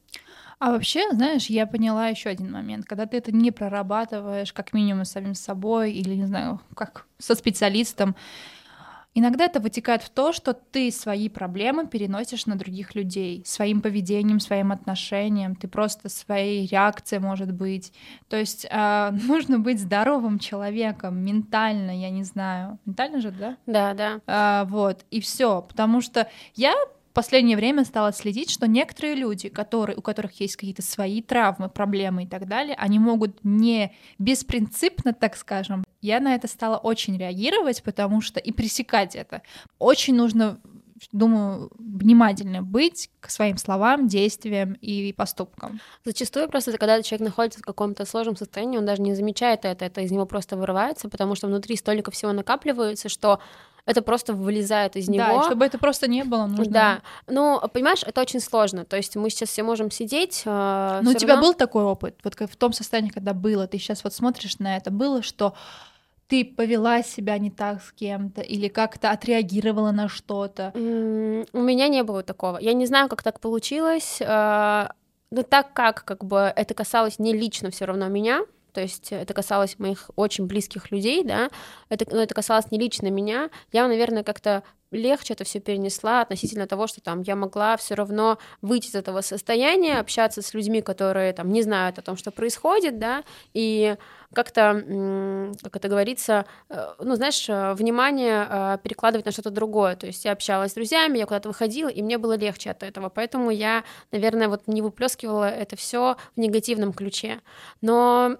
А 0.57 0.71
вообще, 0.71 1.11
знаешь, 1.11 1.47
я 1.47 1.67
поняла 1.67 2.07
еще 2.07 2.29
один 2.29 2.51
момент. 2.51 2.85
Когда 2.85 3.05
ты 3.05 3.17
это 3.17 3.31
не 3.31 3.51
прорабатываешь, 3.51 4.53
как 4.53 4.73
минимум 4.73 5.03
с 5.03 5.11
самим 5.11 5.35
собой, 5.35 5.91
или, 5.91 6.15
не 6.15 6.25
знаю, 6.25 6.61
как 6.75 7.07
со 7.17 7.35
специалистом, 7.35 8.15
Иногда 9.17 9.45
это 9.45 9.61
вытекает 9.61 10.03
в 10.03 10.09
то, 10.09 10.33
что 10.33 10.53
ты 10.53 10.91
свои 10.91 11.29
проблемы 11.29 11.87
переносишь 11.87 12.45
на 12.47 12.57
других 12.57 12.95
людей, 12.95 13.43
своим 13.45 13.79
поведением, 13.79 14.41
своим 14.41 14.73
отношением, 14.73 15.55
ты 15.55 15.69
просто 15.69 16.09
своей 16.09 16.67
реакцией, 16.67 17.19
может 17.21 17.53
быть. 17.53 17.93
То 18.27 18.35
есть 18.35 18.67
э, 18.69 19.11
нужно 19.27 19.57
быть 19.59 19.79
здоровым 19.79 20.37
человеком, 20.37 21.23
ментально, 21.23 21.97
я 21.97 22.09
не 22.09 22.23
знаю. 22.23 22.77
Ментально 22.85 23.21
же, 23.21 23.31
да? 23.31 23.55
Да, 23.65 23.93
да. 23.93 24.19
Э, 24.27 24.67
вот, 24.69 25.05
и 25.11 25.21
все. 25.21 25.61
Потому 25.61 26.01
что 26.01 26.29
я 26.53 26.73
последнее 27.15 27.57
время 27.57 27.83
стала 27.85 28.13
следить, 28.13 28.51
что 28.51 28.67
некоторые 28.67 29.15
люди, 29.15 29.49
которые, 29.49 29.97
у 29.97 30.01
которых 30.01 30.39
есть 30.39 30.55
какие-то 30.55 30.83
свои 30.83 31.21
травмы, 31.23 31.69
проблемы 31.69 32.25
и 32.25 32.27
так 32.27 32.47
далее, 32.47 32.75
они 32.77 32.99
могут 32.99 33.43
не 33.43 33.93
беспринципно, 34.19 35.13
так 35.13 35.35
скажем, 35.35 35.83
я 36.01 36.19
на 36.19 36.35
это 36.35 36.47
стала 36.47 36.77
очень 36.77 37.17
реагировать, 37.17 37.81
потому 37.81 38.21
что 38.21 38.39
и 38.39 38.51
пресекать 38.51 39.15
это. 39.15 39.41
Очень 39.79 40.15
нужно 40.15 40.59
думаю, 41.11 41.71
внимательно 41.77 42.61
быть 42.61 43.09
к 43.19 43.29
своим 43.29 43.57
словам, 43.57 44.07
действиям 44.07 44.73
и 44.73 45.11
поступкам. 45.13 45.79
Зачастую 46.05 46.47
просто, 46.49 46.77
когда 46.77 47.01
человек 47.01 47.27
находится 47.27 47.59
в 47.59 47.63
каком-то 47.63 48.05
сложном 48.05 48.37
состоянии, 48.37 48.77
он 48.77 48.85
даже 48.85 49.01
не 49.01 49.13
замечает 49.13 49.65
это, 49.65 49.85
это 49.85 50.01
из 50.01 50.11
него 50.11 50.25
просто 50.25 50.55
вырывается, 50.55 51.09
потому 51.09 51.35
что 51.35 51.47
внутри 51.47 51.75
столько 51.75 52.11
всего 52.11 52.31
накапливается, 52.31 53.09
что 53.09 53.39
это 53.85 54.01
просто 54.01 54.33
вылезает 54.33 54.95
из 54.95 55.07
него. 55.07 55.41
Да, 55.41 55.43
чтобы 55.43 55.65
это 55.65 55.77
просто 55.77 56.07
не 56.07 56.23
было 56.23 56.45
нужно. 56.47 56.73
Да, 56.73 57.01
ну, 57.27 57.61
понимаешь, 57.71 58.03
это 58.05 58.21
очень 58.21 58.39
сложно, 58.39 58.85
то 58.85 58.97
есть 58.97 59.15
мы 59.15 59.29
сейчас 59.29 59.49
все 59.49 59.63
можем 59.63 59.91
сидеть. 59.91 60.43
Э, 60.45 61.01
Но 61.03 61.11
у 61.11 61.13
тебя 61.13 61.35
равно... 61.35 61.49
был 61.49 61.53
такой 61.53 61.83
опыт, 61.83 62.19
вот 62.23 62.35
в 62.35 62.55
том 62.55 62.73
состоянии, 62.73 63.09
когда 63.09 63.33
было, 63.33 63.67
ты 63.67 63.77
сейчас 63.77 64.03
вот 64.03 64.13
смотришь 64.13 64.59
на 64.59 64.77
это, 64.77 64.91
было, 64.91 65.21
что 65.21 65.53
ты 66.27 66.43
повела 66.43 67.03
себя 67.03 67.37
не 67.37 67.51
так 67.51 67.83
с 67.83 67.91
кем-то 67.91 68.41
или 68.41 68.67
как-то 68.67 69.11
отреагировала 69.11 69.91
на 69.91 70.09
что-то? 70.09 70.71
Mm, 70.73 71.47
у 71.53 71.61
меня 71.61 71.87
не 71.87 72.01
было 72.01 72.23
такого. 72.23 72.57
Я 72.57 72.73
не 72.73 72.87
знаю, 72.87 73.09
как 73.09 73.21
так 73.21 73.39
получилось. 73.39 74.17
Э, 74.19 74.89
но 75.31 75.43
так 75.43 75.73
как 75.73 76.03
как 76.05 76.23
бы 76.23 76.51
это 76.55 76.73
касалось 76.73 77.19
не 77.19 77.33
лично 77.33 77.69
все 77.69 77.85
равно 77.85 78.07
меня, 78.07 78.45
то 78.75 78.81
есть 78.81 79.13
это 79.13 79.33
касалось 79.33 79.79
моих 79.79 80.11
очень 80.17 80.47
близких 80.47 80.91
людей, 80.91 81.23
да, 81.23 81.49
это, 81.87 82.05
но 82.13 82.21
это 82.21 82.35
касалось 82.35 82.71
не 82.71 82.77
лично 82.77 83.07
меня, 83.07 83.49
я, 83.71 83.87
наверное, 83.87 84.23
как-то 84.23 84.63
легче 84.91 85.33
это 85.33 85.43
все 85.43 85.59
перенесла 85.59 86.21
относительно 86.21 86.67
того, 86.67 86.87
что 86.87 87.01
там 87.01 87.21
я 87.21 87.35
могла 87.35 87.77
все 87.77 87.95
равно 87.95 88.37
выйти 88.61 88.87
из 88.87 88.95
этого 88.95 89.21
состояния, 89.21 89.99
общаться 89.99 90.41
с 90.41 90.53
людьми, 90.53 90.81
которые 90.81 91.33
там 91.33 91.51
не 91.51 91.61
знают 91.61 91.99
о 91.99 92.01
том, 92.01 92.17
что 92.17 92.31
происходит, 92.31 92.99
да, 92.99 93.23
и 93.53 93.95
как-то, 94.33 95.53
как 95.61 95.75
это 95.77 95.87
говорится, 95.87 96.45
э, 96.69 96.93
ну, 96.99 97.15
знаешь, 97.15 97.47
э, 97.47 97.73
внимание 97.73 98.45
э, 98.49 98.77
перекладывать 98.83 99.25
на 99.25 99.31
что-то 99.31 99.49
другое. 99.49 99.95
То 99.95 100.07
есть 100.07 100.25
я 100.25 100.33
общалась 100.33 100.71
с 100.71 100.75
друзьями, 100.75 101.19
я 101.19 101.25
куда-то 101.25 101.47
выходила, 101.47 101.87
и 101.87 102.01
мне 102.01 102.17
было 102.17 102.35
легче 102.35 102.71
от 102.71 102.83
этого. 102.83 103.07
Поэтому 103.07 103.49
я, 103.49 103.85
наверное, 104.11 104.49
вот 104.49 104.67
не 104.67 104.81
выплескивала 104.81 105.49
это 105.49 105.77
все 105.77 106.17
в 106.35 106.39
негативном 106.39 106.91
ключе. 106.91 107.39
Но 107.81 108.37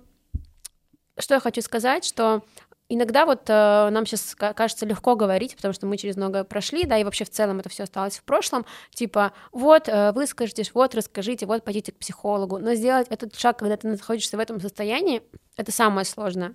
что 1.18 1.36
я 1.36 1.40
хочу 1.40 1.62
сказать, 1.62 2.06
что 2.06 2.44
Иногда 2.88 3.26
вот 3.26 3.50
э, 3.50 3.90
нам 3.90 4.06
сейчас 4.06 4.36
кажется 4.36 4.86
легко 4.86 5.16
говорить, 5.16 5.56
потому 5.56 5.74
что 5.74 5.88
мы 5.88 5.98
через 5.98 6.18
многое 6.18 6.44
прошли, 6.44 6.84
да, 6.84 7.00
и 7.00 7.04
вообще 7.04 7.26
в 7.26 7.32
целом 7.32 7.60
это 7.60 7.68
все 7.68 7.84
осталось 7.84 8.20
в 8.20 8.24
прошлом. 8.24 8.64
Типа, 8.92 9.34
вот, 9.52 9.90
э, 9.90 10.12
выскажитесь, 10.12 10.72
вот, 10.76 10.94
расскажите, 10.94 11.48
вот, 11.48 11.64
пойдите 11.64 11.92
к 11.92 11.98
психологу. 11.98 12.60
Но 12.60 12.76
сделать 12.76 13.08
этот 13.10 13.36
шаг, 13.36 13.58
когда 13.58 13.76
ты 13.76 13.88
находишься 13.88 14.38
в 14.38 14.40
этом 14.40 14.62
состоянии, 14.62 15.24
это 15.58 15.72
самое 15.72 16.06
сложное. 16.06 16.54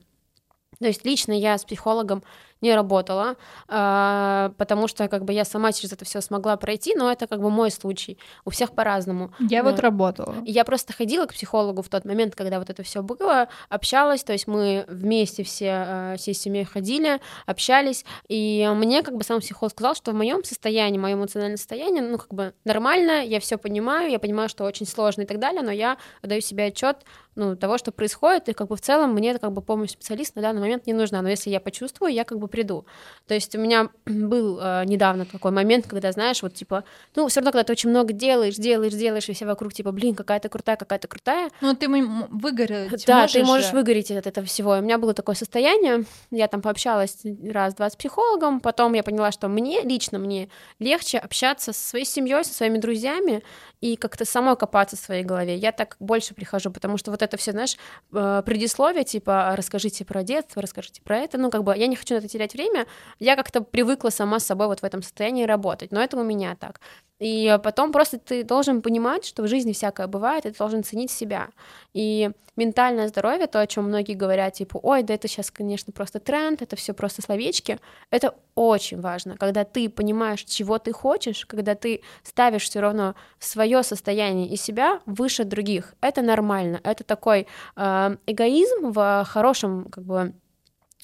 То 0.79 0.87
есть 0.87 1.05
лично 1.05 1.33
я 1.33 1.59
с 1.59 1.64
психологом 1.64 2.23
не 2.61 2.75
работала, 2.75 3.37
а, 3.69 4.52
потому 4.59 4.88
что 4.88 5.09
как 5.09 5.25
бы 5.25 5.33
я 5.33 5.45
сама 5.45 5.73
через 5.73 5.93
это 5.93 6.05
все 6.05 6.21
смогла 6.21 6.57
пройти, 6.57 6.95
но 6.95 7.11
это 7.11 7.26
как 7.26 7.40
бы 7.40 7.50
мой 7.50 7.71
случай. 7.71 8.19
У 8.45 8.50
всех 8.50 8.73
по-разному. 8.73 9.33
Я 9.38 9.62
вот 9.62 9.81
работала. 9.81 10.37
Я 10.45 10.64
просто 10.64 10.93
ходила 10.93 11.26
к 11.26 11.33
психологу 11.33 11.83
в 11.83 11.88
тот 11.88 12.05
момент, 12.05 12.35
когда 12.35 12.59
вот 12.59 12.71
это 12.71 12.83
все 12.83 13.02
было, 13.02 13.49
общалась, 13.69 14.25
то 14.25 14.33
есть 14.33 14.47
мы 14.47 14.85
вместе 14.88 15.43
все 15.43 15.71
а, 15.71 16.17
всей 16.17 16.35
семьей 16.35 16.64
ходили, 16.64 17.21
общались, 17.47 18.05
и 18.29 18.71
мне 18.75 19.02
как 19.02 19.17
бы 19.17 19.25
сам 19.25 19.40
психолог 19.40 19.73
сказал, 19.73 19.95
что 19.95 20.12
в 20.12 20.14
моем 20.14 20.45
состоянии, 20.45 20.99
в 20.99 21.02
моем 21.02 21.19
эмоциональном 21.19 21.57
состоянии, 21.57 22.00
ну 22.00 22.19
как 22.19 22.33
бы 22.33 22.55
нормально, 22.64 23.25
я 23.25 23.40
все 23.40 23.57
понимаю, 23.57 24.11
я 24.11 24.19
понимаю, 24.19 24.49
что 24.49 24.64
очень 24.64 24.87
сложно 24.87 25.23
и 25.23 25.26
так 25.26 25.38
далее, 25.38 25.62
но 25.62 25.71
я 25.71 25.97
даю 26.23 26.40
себе 26.40 26.67
отчет 26.67 27.05
ну, 27.37 27.57
того, 27.57 27.79
что 27.79 27.93
происходит, 27.93 28.49
и 28.49 28.52
как 28.52 28.69
бы 28.69 28.76
в 28.76 28.81
целом 28.81 29.14
мне 29.14 29.31
это 29.31 29.38
как 29.38 29.52
бы 29.52 29.62
помощь 29.62 29.90
специалиста 29.90 30.38
на 30.38 30.43
данный 30.43 30.61
момент 30.61 30.87
не 30.87 30.93
нужна, 30.93 31.23
но 31.23 31.29
если 31.29 31.50
я 31.50 31.61
почувствую, 31.61 32.12
я 32.12 32.25
как 32.25 32.38
бы 32.38 32.49
приду. 32.50 32.85
То 33.26 33.35
есть 33.35 33.54
у 33.54 33.61
меня 33.61 33.90
был 34.07 34.59
э, 34.61 34.85
недавно 34.87 35.25
такой 35.25 35.52
момент, 35.52 35.87
когда, 35.87 36.11
знаешь, 36.12 36.42
вот 36.42 36.54
типа, 36.54 36.85
ну, 37.14 37.28
все 37.28 37.40
равно, 37.40 37.52
когда 37.52 37.64
ты 37.64 37.73
очень 37.73 37.90
много 37.90 38.12
делаешь, 38.12 38.57
делаешь, 38.57 38.92
делаешь, 38.92 39.28
и 39.28 39.33
все 39.33 39.47
вокруг 39.47 39.73
типа, 39.73 39.92
блин, 39.92 40.14
какая-то 40.14 40.49
крутая, 40.49 40.76
какая-то 40.76 41.07
крутая. 41.07 41.50
Ну, 41.61 41.75
ты 41.75 41.88
выгореть 41.88 43.07
Да, 43.07 43.21
можешь 43.21 43.33
ты 43.33 43.45
можешь 43.45 43.73
выгореть 43.73 44.11
от 44.11 44.26
этого 44.26 44.47
всего. 44.47 44.76
И 44.76 44.80
у 44.80 44.83
меня 44.83 44.99
было 44.99 45.14
такое 45.14 45.37
состояние, 45.37 46.04
я 46.33 46.49
там 46.49 46.61
пообщалась 46.61 47.19
раз-два 47.25 47.88
с 47.88 47.95
психологом, 47.95 48.61
потом 48.61 48.95
я 48.95 49.02
поняла, 49.02 49.30
что 49.30 49.47
мне, 49.47 49.83
лично 49.83 50.19
мне, 50.19 50.49
легче 50.80 51.19
общаться 51.19 51.73
со 51.73 51.88
своей 51.88 52.04
семьей, 52.04 52.45
со 52.45 52.52
своими 52.52 52.78
друзьями, 52.78 53.42
и 53.80 53.97
как-то 53.97 54.25
самой 54.25 54.57
копаться 54.57 54.97
в 54.97 55.00
своей 55.00 55.23
голове. 55.23 55.57
Я 55.57 55.73
так 55.73 55.97
больше 56.00 56.35
прихожу, 56.35 56.71
потому 56.71 56.99
что 56.99 57.11
вот 57.11 57.23
это 57.23 57.37
все, 57.37 57.52
знаешь, 57.52 57.76
э, 58.12 58.42
предисловие, 58.45 59.04
типа, 59.04 59.54
расскажите 59.57 60.04
про 60.04 60.23
детство, 60.23 60.61
расскажите 60.61 61.00
про 61.00 61.19
это, 61.19 61.38
ну, 61.38 61.50
как 61.50 61.64
бы 61.64 61.76
я 61.76 61.87
не 61.87 61.97
хочу 61.97 62.14
на 62.14 62.19
это 62.19 62.28
терять 62.28 62.39
время, 62.49 62.87
я 63.18 63.37
как-то 63.37 63.61
привыкла 63.61 64.11
сама 64.11 64.38
с 64.40 64.47
собой 64.47 64.66
вот 64.66 64.80
в 64.80 64.85
этом 64.85 65.02
состоянии 65.02 65.44
работать, 65.44 65.92
но 65.92 66.02
это 66.02 66.16
у 66.16 66.25
меня 66.25 66.56
так. 66.56 66.80
И 67.20 67.59
потом 67.62 67.92
просто 67.92 68.18
ты 68.18 68.44
должен 68.44 68.80
понимать, 68.80 69.26
что 69.26 69.42
в 69.42 69.49
жизни 69.49 69.73
всякое 69.73 70.06
бывает, 70.06 70.47
и 70.47 70.50
ты 70.50 70.59
должен 70.59 70.82
ценить 70.82 71.11
себя. 71.11 71.49
И 71.92 72.30
ментальное 72.56 73.09
здоровье, 73.09 73.47
то, 73.47 73.61
о 73.61 73.66
чем 73.66 73.85
многие 73.85 74.14
говорят, 74.14 74.54
типа, 74.54 74.78
ой, 74.82 75.02
да 75.02 75.14
это 75.14 75.28
сейчас, 75.28 75.50
конечно, 75.50 75.92
просто 75.92 76.18
тренд, 76.18 76.62
это 76.62 76.76
все 76.76 76.94
просто 76.94 77.23
словечки, 77.23 77.78
это 78.11 78.35
очень 78.54 79.00
важно, 79.00 79.37
когда 79.37 79.64
ты 79.64 79.88
понимаешь, 79.88 80.44
чего 80.44 80.78
ты 80.78 80.92
хочешь, 80.92 81.47
когда 81.47 81.75
ты 81.75 82.02
ставишь 82.23 82.64
все 82.64 82.80
равно 82.80 83.14
свое 83.38 83.82
состояние 83.82 84.49
и 84.49 84.56
себя 84.56 85.00
выше 85.06 85.44
других. 85.44 85.94
Это 86.00 86.23
нормально, 86.23 86.80
это 86.85 87.04
такой 87.04 87.47
э, 87.76 88.16
эгоизм 88.26 88.92
в 88.92 89.25
хорошем, 89.28 89.85
как 89.90 90.04
бы, 90.04 90.32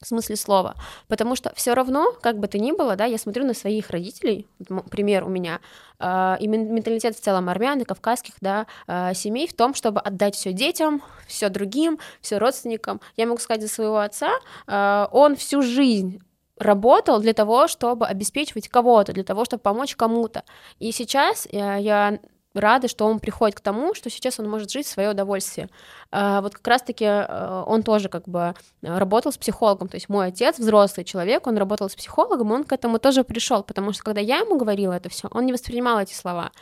в 0.03 0.07
смысле 0.07 0.37
слова, 0.37 0.75
потому 1.09 1.37
что 1.37 1.53
все 1.55 1.75
равно, 1.75 2.13
как 2.21 2.39
бы 2.39 2.49
то 2.49 2.59
ни 2.59 2.73
было, 2.73 2.97
да, 2.97 3.07
я 3.07 3.19
смотрю 3.19 3.45
на 3.45 3.55
своих 3.55 3.91
родителей, 3.91 4.47
пример 4.91 5.25
у 5.25 5.29
меня, 5.29 5.61
э, 5.99 6.37
и 6.41 6.47
менталитет 6.49 7.17
в 7.17 7.21
целом 7.21 7.49
армян 7.49 7.81
и 7.81 7.85
кавказских, 7.85 8.35
да, 8.41 8.67
э, 8.87 9.15
семей 9.15 9.49
в 9.49 9.55
том, 9.55 9.75
чтобы 9.75 10.01
отдать 10.01 10.35
все 10.35 10.53
детям, 10.53 11.03
все 11.27 11.49
другим, 11.49 11.99
все 12.21 12.39
родственникам. 12.39 13.01
Я 13.17 13.27
могу 13.27 13.41
сказать 13.41 13.63
за 13.63 13.69
своего 13.69 13.99
отца, 13.99 14.31
э, 14.67 15.07
он 15.13 15.37
всю 15.37 15.63
жизнь 15.63 16.21
работал 16.59 17.21
для 17.21 17.33
того, 17.33 17.69
чтобы 17.69 18.07
обеспечивать 18.07 18.69
кого-то, 18.69 19.13
для 19.13 19.25
того, 19.25 19.45
чтобы 19.45 19.63
помочь 19.63 19.97
кому-то. 19.97 20.43
И 20.79 20.93
сейчас 20.93 21.47
я, 21.51 21.77
я 21.77 22.19
рады, 22.61 22.89
что 22.89 23.07
он 23.07 23.21
приходит 23.21 23.57
к 23.57 23.61
тому, 23.61 23.95
что 23.95 24.11
сейчас 24.11 24.39
он 24.41 24.49
может 24.49 24.71
жить 24.71 24.87
в 24.87 24.91
свое 24.91 25.11
удовольствие. 25.11 25.69
А, 26.11 26.41
вот 26.41 26.55
как 26.55 26.67
раз-таки 26.67 27.05
э, 27.05 27.63
он 27.67 27.83
тоже 27.83 28.09
как 28.09 28.29
бы 28.29 28.55
работал 28.83 29.33
с 29.33 29.39
психологом, 29.39 29.89
то 29.89 29.97
есть 29.97 30.09
мой 30.09 30.29
отец, 30.29 30.59
взрослый 30.59 31.05
человек, 31.05 31.47
он 31.47 31.57
работал 31.57 31.89
с 31.89 31.95
психологом, 31.95 32.53
он 32.53 32.65
к 32.65 32.73
этому 32.73 32.99
тоже 32.99 33.25
пришел, 33.25 33.63
потому 33.63 33.93
что 33.93 34.03
когда 34.05 34.21
я 34.21 34.39
ему 34.39 34.57
говорила 34.57 34.93
это 34.93 35.09
все, 35.09 35.29
он 35.31 35.47
не 35.47 35.53
воспринимал 35.53 35.99
эти 35.99 36.15
слова. 36.15 36.53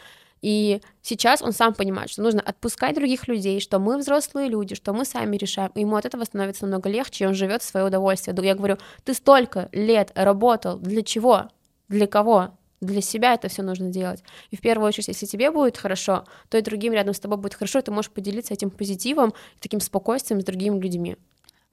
И 0.44 0.82
сейчас 1.00 1.40
он 1.40 1.52
сам 1.52 1.72
понимает, 1.72 2.10
что 2.10 2.20
нужно 2.20 2.42
отпускать 2.42 2.94
других 2.94 3.28
людей, 3.28 3.60
что 3.60 3.78
мы 3.78 3.96
взрослые 3.96 4.48
люди, 4.48 4.74
что 4.74 4.92
мы 4.92 5.06
сами 5.06 5.38
решаем. 5.38 5.70
И 5.74 5.80
ему 5.80 5.96
от 5.96 6.04
этого 6.04 6.24
становится 6.24 6.66
намного 6.66 6.90
легче, 6.90 7.24
и 7.24 7.26
он 7.26 7.32
живет 7.32 7.62
в 7.62 7.64
свое 7.64 7.86
удовольствие. 7.86 8.36
Я 8.42 8.54
говорю, 8.54 8.76
ты 9.04 9.14
столько 9.14 9.70
лет 9.72 10.12
работал, 10.14 10.76
для 10.76 11.02
чего? 11.02 11.48
Для 11.88 12.06
кого? 12.06 12.50
Для 12.84 13.00
себя 13.00 13.34
это 13.34 13.48
все 13.48 13.62
нужно 13.62 13.90
делать. 13.90 14.22
И 14.50 14.56
в 14.56 14.60
первую 14.60 14.88
очередь, 14.88 15.08
если 15.08 15.26
тебе 15.26 15.50
будет 15.50 15.76
хорошо, 15.76 16.24
то 16.48 16.58
и 16.58 16.62
другим 16.62 16.92
рядом 16.92 17.14
с 17.14 17.20
тобой 17.20 17.38
будет 17.38 17.54
хорошо, 17.54 17.78
и 17.78 17.82
ты 17.82 17.90
можешь 17.90 18.10
поделиться 18.10 18.54
этим 18.54 18.70
позитивом, 18.70 19.34
таким 19.60 19.80
спокойствием 19.80 20.40
с 20.40 20.44
другими 20.44 20.78
людьми. 20.80 21.16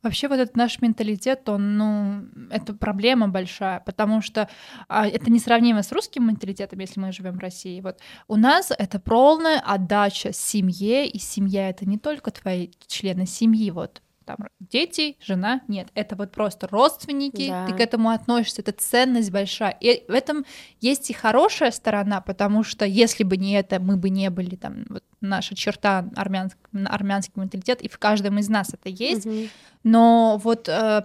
Вообще 0.03 0.27
вот 0.27 0.39
этот 0.39 0.55
наш 0.55 0.81
менталитет, 0.81 1.47
он, 1.47 1.77
ну, 1.77 2.25
это 2.49 2.73
проблема 2.73 3.27
большая, 3.27 3.81
потому 3.81 4.21
что 4.21 4.49
а, 4.87 5.07
это 5.07 5.29
несравнимо 5.29 5.83
с 5.83 5.91
русским 5.91 6.27
менталитетом, 6.27 6.79
если 6.79 6.99
мы 6.99 7.11
живем 7.11 7.33
в 7.33 7.39
России. 7.39 7.81
Вот 7.81 7.99
у 8.27 8.35
нас 8.35 8.71
это 8.75 8.99
полная 8.99 9.59
отдача 9.59 10.33
семье, 10.33 11.07
и 11.07 11.19
семья 11.19 11.69
это 11.69 11.87
не 11.87 11.99
только 11.99 12.31
твои 12.31 12.69
члены 12.87 13.27
семьи, 13.27 13.69
вот 13.69 14.01
там 14.37 14.47
дети, 14.59 15.17
жена, 15.21 15.61
нет, 15.67 15.89
это 15.95 16.15
вот 16.15 16.31
просто 16.31 16.67
родственники, 16.67 17.47
да. 17.47 17.67
ты 17.67 17.73
к 17.73 17.79
этому 17.79 18.09
относишься, 18.09 18.61
это 18.61 18.71
ценность 18.71 19.31
большая. 19.31 19.75
И 19.79 20.03
в 20.07 20.13
этом 20.13 20.45
есть 20.79 21.09
и 21.09 21.13
хорошая 21.13 21.71
сторона, 21.71 22.21
потому 22.21 22.63
что 22.63 22.85
если 22.85 23.23
бы 23.23 23.37
не 23.37 23.53
это, 23.53 23.79
мы 23.79 23.97
бы 23.97 24.09
не 24.09 24.29
были 24.29 24.55
там, 24.55 24.85
вот 24.89 25.03
наша 25.21 25.55
черта 25.55 26.09
армянск, 26.15 26.57
армянский 26.85 27.33
менталитет, 27.35 27.81
и 27.81 27.89
в 27.89 27.97
каждом 27.97 28.39
из 28.39 28.49
нас 28.49 28.73
это 28.73 28.89
есть, 28.89 29.25
угу. 29.25 29.47
но 29.83 30.39
вот 30.43 30.67
э, 30.69 31.03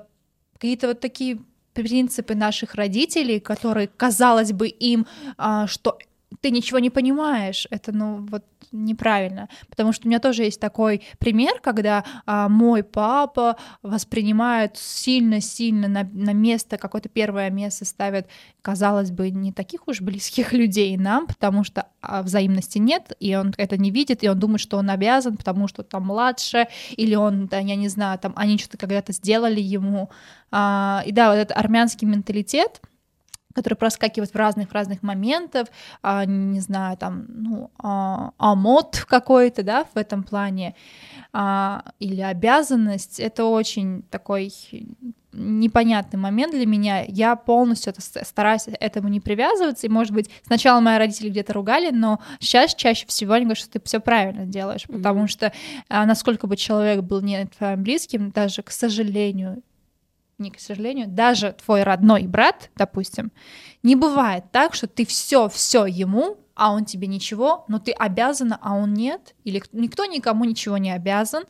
какие-то 0.55 0.89
вот 0.89 1.01
такие 1.01 1.39
принципы 1.73 2.35
наших 2.35 2.75
родителей, 2.75 3.41
которые, 3.41 3.89
казалось 3.89 4.53
бы, 4.53 4.69
им, 4.69 5.07
э, 5.39 5.65
что 5.67 5.99
ты 6.47 6.53
ничего 6.53 6.79
не 6.79 6.91
понимаешь, 6.91 7.67
это, 7.71 7.91
ну, 7.91 8.25
вот 8.31 8.45
неправильно, 8.71 9.49
потому 9.69 9.93
что 9.93 10.07
у 10.07 10.09
меня 10.09 10.21
тоже 10.21 10.45
есть 10.45 10.61
такой 10.61 11.03
пример, 11.19 11.59
когда 11.61 12.05
а, 12.25 12.49
мой 12.49 12.85
папа 12.85 13.57
воспринимает 13.83 14.77
сильно-сильно 14.77 15.89
на, 15.89 16.05
на 16.05 16.33
место, 16.33 16.79
какое-то 16.79 17.09
первое 17.09 17.51
место 17.51 17.85
ставит, 17.85 18.29
казалось 18.63 19.11
бы, 19.11 19.31
не 19.31 19.53
таких 19.53 19.89
уж 19.89 20.01
близких 20.01 20.53
людей 20.53 20.97
нам, 20.97 21.27
потому 21.27 21.65
что 21.65 21.89
а, 22.01 22.23
взаимности 22.23 22.79
нет, 22.79 23.13
и 23.19 23.35
он 23.35 23.53
это 23.57 23.77
не 23.77 23.91
видит, 23.91 24.23
и 24.23 24.29
он 24.29 24.39
думает, 24.39 24.61
что 24.61 24.77
он 24.77 24.89
обязан, 24.89 25.37
потому 25.37 25.67
что 25.67 25.83
там 25.83 26.07
младше, 26.07 26.69
или 26.97 27.17
он, 27.17 27.47
да, 27.49 27.59
я 27.59 27.75
не 27.75 27.89
знаю, 27.89 28.21
там 28.21 28.35
они 28.37 28.57
что-то 28.59 28.79
когда-то 28.79 29.13
сделали 29.13 29.61
ему, 29.61 30.11
а, 30.53 31.03
и 31.05 31.11
да, 31.11 31.31
вот 31.31 31.39
этот 31.39 31.57
армянский 31.57 32.07
менталитет, 32.07 32.81
который 33.57 33.75
проскакивает 33.75 34.31
в 34.31 34.37
разных 34.37 34.73
разных 34.73 35.03
моментах, 35.03 35.69
а, 36.03 36.25
не 36.25 36.61
знаю, 36.61 36.97
там, 36.97 37.25
ну, 37.29 37.71
а, 37.79 38.31
амот 38.39 39.05
какой-то, 39.09 39.63
да, 39.63 39.87
в 39.95 39.97
этом 39.97 40.23
плане, 40.23 40.75
а, 41.33 41.83
или 41.99 42.21
обязанность, 42.21 43.19
это 43.19 43.45
очень 43.47 44.03
такой 44.11 44.53
непонятный 45.33 46.19
момент 46.19 46.53
для 46.53 46.67
меня. 46.67 47.05
Я 47.07 47.37
полностью 47.37 47.93
это, 47.93 48.25
стараюсь 48.25 48.65
этому 48.81 49.09
не 49.09 49.21
привязываться, 49.21 49.87
и, 49.87 49.91
может 49.91 50.13
быть, 50.13 50.31
сначала 50.47 50.81
мои 50.81 50.99
родители 50.99 51.29
где-то 51.29 51.53
ругали, 51.53 51.91
но 51.91 52.21
сейчас 52.41 52.75
чаще 52.75 53.07
всего 53.07 53.35
они 53.35 53.45
говорят, 53.45 53.59
что 53.59 53.79
ты 53.79 53.81
все 53.85 54.01
правильно 54.01 54.47
делаешь, 54.47 54.85
mm-hmm. 54.85 54.97
потому 54.97 55.29
что 55.29 55.53
а, 55.89 56.07
насколько 56.07 56.47
бы 56.47 56.57
человек 56.57 57.03
был 57.03 57.21
не 57.21 57.47
твоим 57.47 57.83
близким, 57.83 58.31
даже, 58.31 58.63
к 58.63 58.71
сожалению, 58.71 59.63
не 60.39 60.51
к 60.51 60.61
сожалению, 60.61 61.09
даже 61.09 61.53
твой 61.65 61.83
родной 61.83 62.27
брат, 62.27 62.71
допустим, 62.77 63.33
не 63.83 63.97
бывает 63.97 64.45
так, 64.53 64.75
что 64.75 64.87
ты 64.87 65.07
все, 65.07 65.49
все 65.49 65.87
ему 65.87 66.39
а 66.57 66.73
он 66.73 66.87
тебе 66.87 67.07
ничего, 67.07 67.65
но 67.69 67.79
ты 67.79 67.93
обязана, 67.93 68.59
а 68.63 68.75
он 68.75 68.95
нет, 68.95 69.35
или 69.45 69.63
никто 69.73 70.07
никому 70.07 70.45
ничего 70.45 70.79
не 70.79 70.91
обязан, 70.91 71.45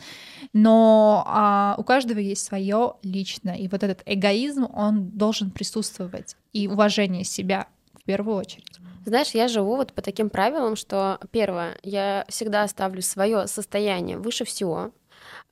но 0.52 1.23
а, 1.26 1.76
у 1.78 1.85
каждого 1.85 2.19
есть 2.19 2.45
свое 2.45 2.95
личное, 3.05 3.55
и 3.55 3.69
вот 3.69 3.85
этот 3.85 4.02
эгоизм, 4.05 4.66
он 4.75 5.11
должен 5.11 5.52
присутствовать, 5.52 6.37
и 6.52 6.66
уважение 6.66 7.23
себя 7.23 7.69
в 7.95 8.02
первую 8.02 8.37
очередь. 8.37 8.81
Знаешь, 9.05 9.31
я 9.31 9.47
живу 9.47 9.76
вот 9.76 9.93
по 9.93 10.02
таким 10.02 10.28
правилам, 10.28 10.75
что 10.75 11.21
первое, 11.31 11.78
я 11.85 12.25
всегда 12.28 12.66
ставлю 12.66 13.00
свое 13.00 13.47
состояние 13.47 14.19
выше 14.19 14.45
всего. 14.45 14.90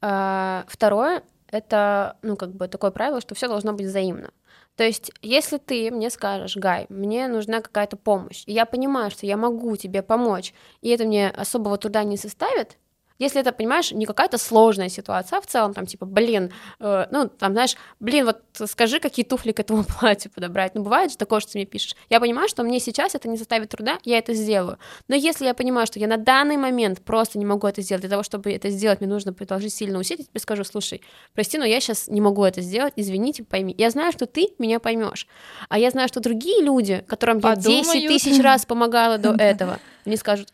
А, 0.01 0.65
второе, 0.67 1.23
это, 1.55 2.17
ну, 2.23 2.37
как 2.37 2.55
бы 2.55 2.69
такое 2.69 2.91
правило, 2.91 3.21
что 3.21 3.35
все 3.35 3.49
должно 3.49 3.73
быть 3.73 3.87
взаимно. 3.87 4.31
То 4.77 4.85
есть, 4.85 5.13
если 5.23 5.59
ты 5.59 5.91
мне 5.91 6.11
скажешь, 6.11 6.57
Гай, 6.57 6.87
мне 6.89 7.29
нужна 7.29 7.61
какая-то 7.61 7.97
помощь, 7.97 8.43
и 8.47 8.53
я 8.53 8.67
понимаю, 8.67 9.11
что 9.11 9.27
я 9.27 9.37
могу 9.37 9.77
тебе 9.77 10.03
помочь, 10.03 10.53
и 10.81 10.89
это 10.89 11.05
мне 11.05 11.31
особого 11.31 11.79
труда 11.79 12.03
не 12.03 12.17
составит, 12.17 12.79
если 13.19 13.41
это, 13.41 13.53
понимаешь, 13.53 13.93
не 13.93 14.07
какая-то 14.07 14.39
сложная 14.39 14.89
ситуация, 14.89 15.39
а 15.39 15.41
в 15.41 15.47
целом 15.47 15.73
там 15.73 15.87
типа, 15.87 16.05
блин, 16.05 16.53
э, 16.81 17.07
ну 17.13 17.29
там, 17.29 17.53
знаешь, 17.53 17.77
блин, 18.01 18.27
вот 18.27 18.43
скажи, 18.69 18.99
какие 18.99 19.25
туфли 19.25 19.53
к 19.53 19.61
этому 19.61 19.85
платью 20.01 20.33
подобрать. 20.33 20.75
Ну 20.75 20.83
бывает 20.83 21.13
же 21.13 21.17
такое, 21.17 21.41
что 21.41 21.53
ты 21.53 21.59
мне 21.59 21.67
пишешь. 21.67 21.95
Я 22.11 22.19
понимаю, 22.19 22.49
что 22.49 22.65
мне 22.65 22.81
сейчас 22.81 23.15
это 23.15 23.29
не 23.29 23.39
составит 23.39 23.71
труда, 23.71 23.99
я 24.05 24.19
это 24.19 24.35
сделаю. 24.35 24.79
Но 25.09 25.15
если 25.15 25.45
я 25.45 25.55
понимаю, 25.55 25.87
что 25.87 26.01
я 26.01 26.09
на 26.09 26.17
данный 26.17 26.57
момент 26.57 27.03
просто 27.03 27.39
не 27.39 27.45
могу 27.45 27.69
это 27.69 27.83
сделать, 27.83 28.01
для 28.01 28.11
того, 28.11 28.25
чтобы 28.25 28.53
это 28.53 28.69
сделать, 28.71 29.01
мне 29.01 29.09
нужно 29.09 29.33
предложить 29.33 29.73
сильно 29.73 29.99
усилить, 29.99 30.21
я 30.21 30.27
тебе 30.27 30.41
скажу, 30.41 30.65
слушай, 30.65 31.01
прости, 31.35 31.57
но 31.57 31.65
я 31.65 31.81
сейчас 31.81 32.09
не 32.09 32.21
могу 32.21 32.45
это 32.45 32.63
сделать, 32.63 32.95
извините, 32.97 33.45
пойми. 33.45 33.75
Я 33.79 33.91
знаю, 33.91 34.13
что 34.13 34.27
ты 34.27 34.49
меня 34.59 34.81
поймешь, 34.81 35.29
а 35.69 35.79
я 35.79 35.91
знаю, 35.91 36.09
что 36.09 36.21
другие 36.21 36.63
люди, 36.63 37.05
которым 37.07 37.41
Подумают. 37.41 37.87
я 37.95 38.09
10 38.09 38.09
тысяч 38.09 38.43
раз 38.43 38.67
помогала 38.67 39.19
до 39.19 39.33
этого, 39.33 39.79
мне 40.05 40.17
скажут, 40.17 40.49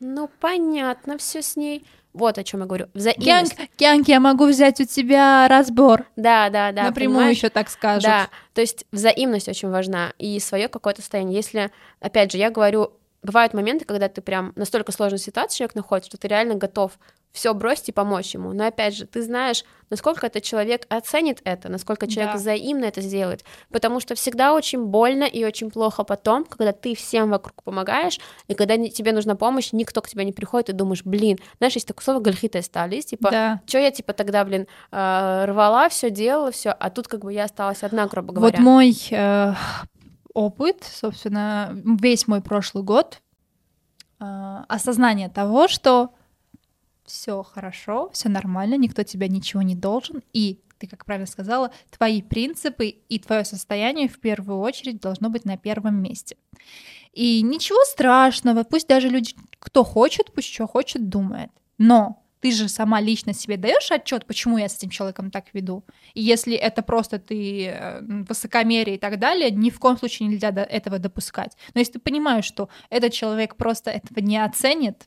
ну 0.00 0.28
понятно, 0.40 1.16
все 1.16 1.42
с 1.42 1.56
ней 1.56 1.84
вот 2.12 2.38
о 2.38 2.44
чем 2.44 2.60
я 2.60 2.66
говорю. 2.66 2.88
Взаимность. 2.94 3.56
Кянг, 3.76 4.08
я 4.08 4.20
могу 4.20 4.46
взять 4.46 4.80
у 4.80 4.84
тебя 4.84 5.46
разбор. 5.48 6.06
Да, 6.16 6.50
да, 6.50 6.72
да. 6.72 6.84
Напрямую 6.84 7.30
еще 7.30 7.48
так 7.48 7.68
скажут. 7.68 8.04
Да, 8.04 8.28
то 8.54 8.60
есть 8.60 8.84
взаимность 8.92 9.48
очень 9.48 9.70
важна 9.70 10.12
и 10.18 10.38
свое 10.40 10.68
какое-то 10.68 11.00
состояние. 11.00 11.36
Если, 11.36 11.70
опять 12.00 12.32
же, 12.32 12.38
я 12.38 12.50
говорю, 12.50 12.92
бывают 13.22 13.54
моменты, 13.54 13.84
когда 13.84 14.08
ты 14.08 14.20
прям 14.20 14.52
настолько 14.56 14.92
сложной 14.92 15.18
ситуации 15.18 15.58
человек 15.58 15.74
находится, 15.74 16.10
что 16.10 16.18
ты 16.18 16.28
реально 16.28 16.54
готов 16.54 16.92
все 17.32 17.54
бросить 17.54 17.88
и 17.88 17.92
помочь 17.92 18.34
ему. 18.34 18.52
Но 18.52 18.66
опять 18.66 18.94
же, 18.94 19.06
ты 19.06 19.22
знаешь, 19.22 19.64
насколько 19.88 20.26
этот 20.26 20.42
человек 20.42 20.86
оценит 20.90 21.40
это, 21.44 21.70
насколько 21.70 22.06
человек 22.06 22.34
да. 22.34 22.38
взаимно 22.38 22.84
это 22.84 23.00
сделает. 23.00 23.44
Потому 23.70 24.00
что 24.00 24.14
всегда 24.14 24.52
очень 24.52 24.84
больно 24.84 25.24
и 25.24 25.42
очень 25.44 25.70
плохо 25.70 26.04
потом, 26.04 26.44
когда 26.44 26.72
ты 26.72 26.94
всем 26.94 27.30
вокруг 27.30 27.62
помогаешь, 27.62 28.20
и 28.48 28.54
когда 28.54 28.76
тебе 28.76 29.12
нужна 29.12 29.34
помощь, 29.34 29.72
никто 29.72 30.02
к 30.02 30.08
тебе 30.08 30.24
не 30.24 30.32
приходит, 30.32 30.68
и 30.68 30.72
думаешь, 30.72 31.04
блин, 31.04 31.38
знаешь, 31.58 31.74
есть 31.74 31.88
такое 31.88 32.04
слово 32.04 32.20
гальхита 32.20 32.60
стали, 32.60 33.00
типа, 33.00 33.30
да. 33.30 33.60
что 33.66 33.78
я 33.78 33.90
типа 33.90 34.12
тогда, 34.12 34.44
блин, 34.44 34.66
э, 34.90 35.44
рвала, 35.46 35.88
все 35.88 36.10
делала, 36.10 36.50
все, 36.50 36.70
а 36.70 36.90
тут 36.90 37.08
как 37.08 37.20
бы 37.20 37.32
я 37.32 37.44
осталась 37.44 37.82
одна, 37.82 38.06
грубо 38.06 38.34
говоря. 38.34 38.58
Вот 38.58 38.62
мой 38.62 38.94
э, 39.10 39.54
опыт, 40.34 40.84
собственно, 40.84 41.70
весь 41.72 42.28
мой 42.28 42.42
прошлый 42.42 42.84
год, 42.84 43.22
э, 44.20 44.58
осознание 44.68 45.30
того, 45.30 45.66
что 45.68 46.10
все 47.12 47.42
хорошо, 47.42 48.10
все 48.12 48.28
нормально, 48.28 48.76
никто 48.76 49.02
тебя 49.02 49.28
ничего 49.28 49.62
не 49.62 49.74
должен, 49.74 50.22
и 50.32 50.60
ты, 50.78 50.86
как 50.86 51.04
правильно 51.04 51.26
сказала, 51.26 51.70
твои 51.90 52.22
принципы 52.22 52.86
и 52.86 53.18
твое 53.18 53.44
состояние 53.44 54.08
в 54.08 54.18
первую 54.18 54.58
очередь 54.58 55.00
должно 55.00 55.28
быть 55.28 55.44
на 55.44 55.56
первом 55.56 56.02
месте. 56.02 56.36
И 57.12 57.42
ничего 57.42 57.78
страшного, 57.84 58.64
пусть 58.64 58.88
даже 58.88 59.08
люди, 59.08 59.34
кто 59.58 59.84
хочет, 59.84 60.32
пусть 60.32 60.52
что 60.52 60.66
хочет, 60.66 61.08
думает. 61.08 61.50
Но 61.76 62.24
ты 62.40 62.50
же 62.50 62.68
сама 62.68 63.00
лично 63.00 63.34
себе 63.34 63.56
даешь 63.56 63.92
отчет, 63.92 64.26
почему 64.26 64.58
я 64.58 64.68
с 64.68 64.76
этим 64.78 64.88
человеком 64.90 65.30
так 65.30 65.44
веду. 65.52 65.84
И 66.14 66.22
если 66.22 66.56
это 66.56 66.82
просто 66.82 67.18
ты 67.18 67.66
э, 67.66 68.00
высокомерие 68.28 68.96
и 68.96 68.98
так 68.98 69.18
далее, 69.18 69.50
ни 69.50 69.70
в 69.70 69.78
коем 69.78 69.98
случае 69.98 70.28
нельзя 70.28 70.48
этого 70.48 70.98
допускать. 70.98 71.56
Но 71.74 71.80
если 71.80 71.92
ты 71.92 71.98
понимаешь, 72.00 72.46
что 72.46 72.68
этот 72.90 73.12
человек 73.12 73.56
просто 73.56 73.90
этого 73.90 74.18
не 74.18 74.42
оценит, 74.42 75.06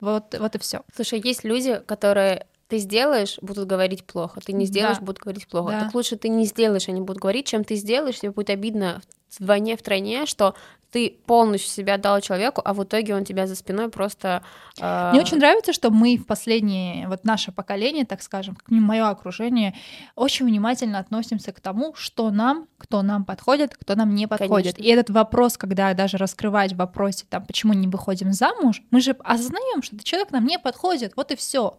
вот, 0.00 0.34
вот 0.38 0.54
и 0.54 0.58
все. 0.58 0.82
Слушай, 0.94 1.20
есть 1.24 1.44
люди, 1.44 1.80
которые 1.86 2.46
ты 2.68 2.78
сделаешь, 2.78 3.38
будут 3.40 3.68
говорить 3.68 4.04
плохо, 4.04 4.40
ты 4.40 4.52
не 4.52 4.66
сделаешь, 4.66 4.98
да. 4.98 5.04
будут 5.04 5.22
говорить 5.22 5.46
плохо. 5.46 5.70
Да. 5.70 5.80
Так 5.84 5.94
лучше 5.94 6.16
ты 6.16 6.28
не 6.28 6.44
сделаешь, 6.46 6.88
они 6.88 7.00
будут 7.00 7.22
говорить, 7.22 7.46
чем 7.46 7.64
ты 7.64 7.76
сделаешь, 7.76 8.18
тебе 8.18 8.32
будет 8.32 8.50
обидно 8.50 9.02
вдвойне, 9.38 9.76
втройне, 9.76 10.26
что 10.26 10.54
ты 10.96 11.18
полностью 11.26 11.70
себя 11.70 11.98
дал 11.98 12.20
человеку, 12.20 12.62
а 12.64 12.72
в 12.72 12.82
итоге 12.82 13.14
он 13.14 13.24
тебя 13.24 13.46
за 13.46 13.54
спиной 13.54 13.90
просто... 13.90 14.42
Э... 14.80 15.10
Мне 15.10 15.20
очень 15.20 15.36
нравится, 15.36 15.72
что 15.72 15.90
мы 15.90 16.16
в 16.16 16.24
последнее, 16.24 17.06
вот 17.08 17.24
наше 17.24 17.52
поколение, 17.52 18.06
так 18.06 18.22
скажем, 18.22 18.56
мое 18.68 19.06
окружение, 19.08 19.74
очень 20.14 20.46
внимательно 20.46 20.98
относимся 20.98 21.52
к 21.52 21.60
тому, 21.60 21.94
что 21.96 22.30
нам, 22.30 22.66
кто 22.78 23.02
нам 23.02 23.24
подходит, 23.24 23.76
кто 23.76 23.94
нам 23.94 24.14
не 24.14 24.26
подходит. 24.26 24.76
Конечно. 24.76 24.88
И 24.90 24.92
этот 24.92 25.10
вопрос, 25.10 25.58
когда 25.58 25.92
даже 25.92 26.16
раскрывать 26.16 26.72
в 26.72 26.76
вопросе, 26.76 27.26
там, 27.28 27.44
почему 27.44 27.74
не 27.74 27.88
выходим 27.88 28.32
замуж, 28.32 28.82
мы 28.90 29.00
же 29.00 29.16
осознаем, 29.22 29.82
что 29.82 29.96
этот 29.96 30.06
человек 30.06 30.30
нам 30.30 30.46
не 30.46 30.58
подходит, 30.58 31.12
вот 31.16 31.30
и 31.30 31.36
все. 31.36 31.78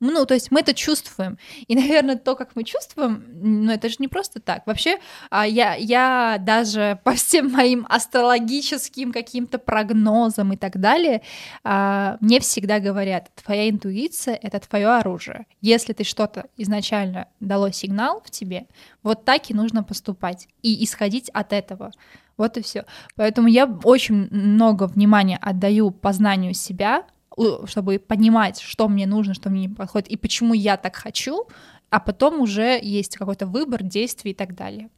Ну, 0.00 0.26
то 0.26 0.34
есть 0.34 0.50
мы 0.50 0.60
это 0.60 0.74
чувствуем. 0.74 1.38
И, 1.66 1.74
наверное, 1.76 2.16
то, 2.16 2.34
как 2.34 2.54
мы 2.54 2.64
чувствуем, 2.64 3.24
ну, 3.32 3.72
это 3.72 3.88
же 3.88 3.96
не 3.98 4.08
просто 4.08 4.40
так. 4.40 4.66
Вообще, 4.66 4.98
а, 5.30 5.46
я, 5.46 5.74
я 5.74 6.38
даже 6.40 7.00
по 7.04 7.12
всем 7.12 7.50
моим 7.50 7.86
астрологическим 7.88 9.12
каким-то 9.12 9.58
прогнозам 9.58 10.52
и 10.52 10.56
так 10.56 10.78
далее, 10.78 11.22
а, 11.64 12.16
мне 12.20 12.40
всегда 12.40 12.80
говорят, 12.80 13.30
твоя 13.34 13.68
интуиция— 13.70 14.38
это 14.42 14.60
твое 14.60 14.88
оружие. 14.88 15.46
Если 15.60 15.92
ты 15.92 16.04
что-то 16.04 16.46
изначально 16.56 17.28
дало 17.40 17.70
сигнал 17.70 18.22
в 18.24 18.30
тебе, 18.30 18.66
вот 19.02 19.24
так 19.24 19.50
и 19.50 19.54
нужно 19.54 19.82
поступать 19.82 20.48
и 20.62 20.84
исходить 20.84 21.30
от 21.30 21.52
этого. 21.52 21.92
Вот 22.36 22.56
и 22.58 22.62
все. 22.62 22.84
Поэтому 23.14 23.48
я 23.48 23.66
очень 23.84 24.28
много 24.30 24.86
внимания 24.86 25.38
отдаю 25.40 25.90
познанию 25.90 26.54
себя, 26.54 27.04
чтобы 27.66 27.98
понимать, 27.98 28.60
что 28.60 28.88
мне 28.88 29.06
нужно, 29.06 29.34
что 29.34 29.50
мне 29.50 29.62
не 29.62 29.74
подходит, 29.74 30.08
и 30.08 30.16
почему 30.16 30.54
я 30.54 30.76
так 30.76 30.96
хочу, 30.96 31.46
а 31.90 32.00
потом 32.00 32.40
уже 32.40 32.78
есть 32.82 33.16
какой-то 33.16 33.46
выбор, 33.46 33.82
действий 33.82 34.32
и 34.32 34.34
так 34.34 34.54
далее. 34.54 34.88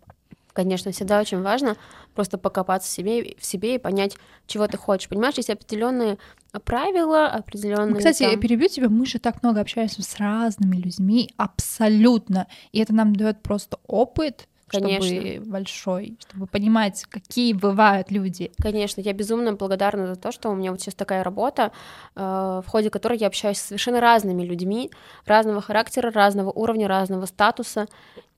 Конечно, 0.52 0.90
всегда 0.90 1.20
очень 1.20 1.40
важно 1.40 1.76
просто 2.14 2.36
покопаться 2.36 2.88
в 2.88 2.92
себе, 2.92 3.36
в 3.38 3.44
себе 3.44 3.76
и 3.76 3.78
понять, 3.78 4.16
чего 4.48 4.66
ты 4.66 4.76
хочешь. 4.76 5.08
Понимаешь, 5.08 5.36
есть 5.36 5.50
определенные 5.50 6.18
правила, 6.64 7.28
определенные. 7.28 7.94
Кстати, 7.94 8.24
там... 8.24 8.32
я 8.32 8.36
перебью 8.36 8.68
тебя, 8.68 8.88
мы 8.88 9.06
же 9.06 9.20
так 9.20 9.42
много 9.44 9.60
общаемся 9.60 10.02
с 10.02 10.16
разными 10.16 10.76
людьми, 10.76 11.30
абсолютно. 11.36 12.48
И 12.72 12.80
это 12.80 12.92
нам 12.92 13.14
дает 13.14 13.40
просто 13.40 13.78
опыт, 13.86 14.48
Конечно. 14.68 15.06
чтобы 15.06 15.40
большой, 15.46 16.16
чтобы 16.20 16.46
понимать, 16.46 17.04
какие 17.08 17.52
бывают 17.52 18.10
люди. 18.10 18.50
Конечно, 18.60 19.00
я 19.00 19.12
безумно 19.12 19.52
благодарна 19.54 20.06
за 20.06 20.16
то, 20.16 20.32
что 20.32 20.50
у 20.50 20.54
меня 20.54 20.70
вот 20.70 20.80
сейчас 20.80 20.94
такая 20.94 21.24
работа, 21.24 21.72
э, 22.14 22.20
в 22.64 22.68
ходе 22.68 22.90
которой 22.90 23.18
я 23.18 23.26
общаюсь 23.26 23.58
с 23.58 23.66
совершенно 23.66 24.00
разными 24.00 24.42
людьми, 24.42 24.90
разного 25.24 25.60
характера, 25.60 26.10
разного 26.10 26.50
уровня, 26.50 26.88
разного 26.88 27.26
статуса, 27.26 27.86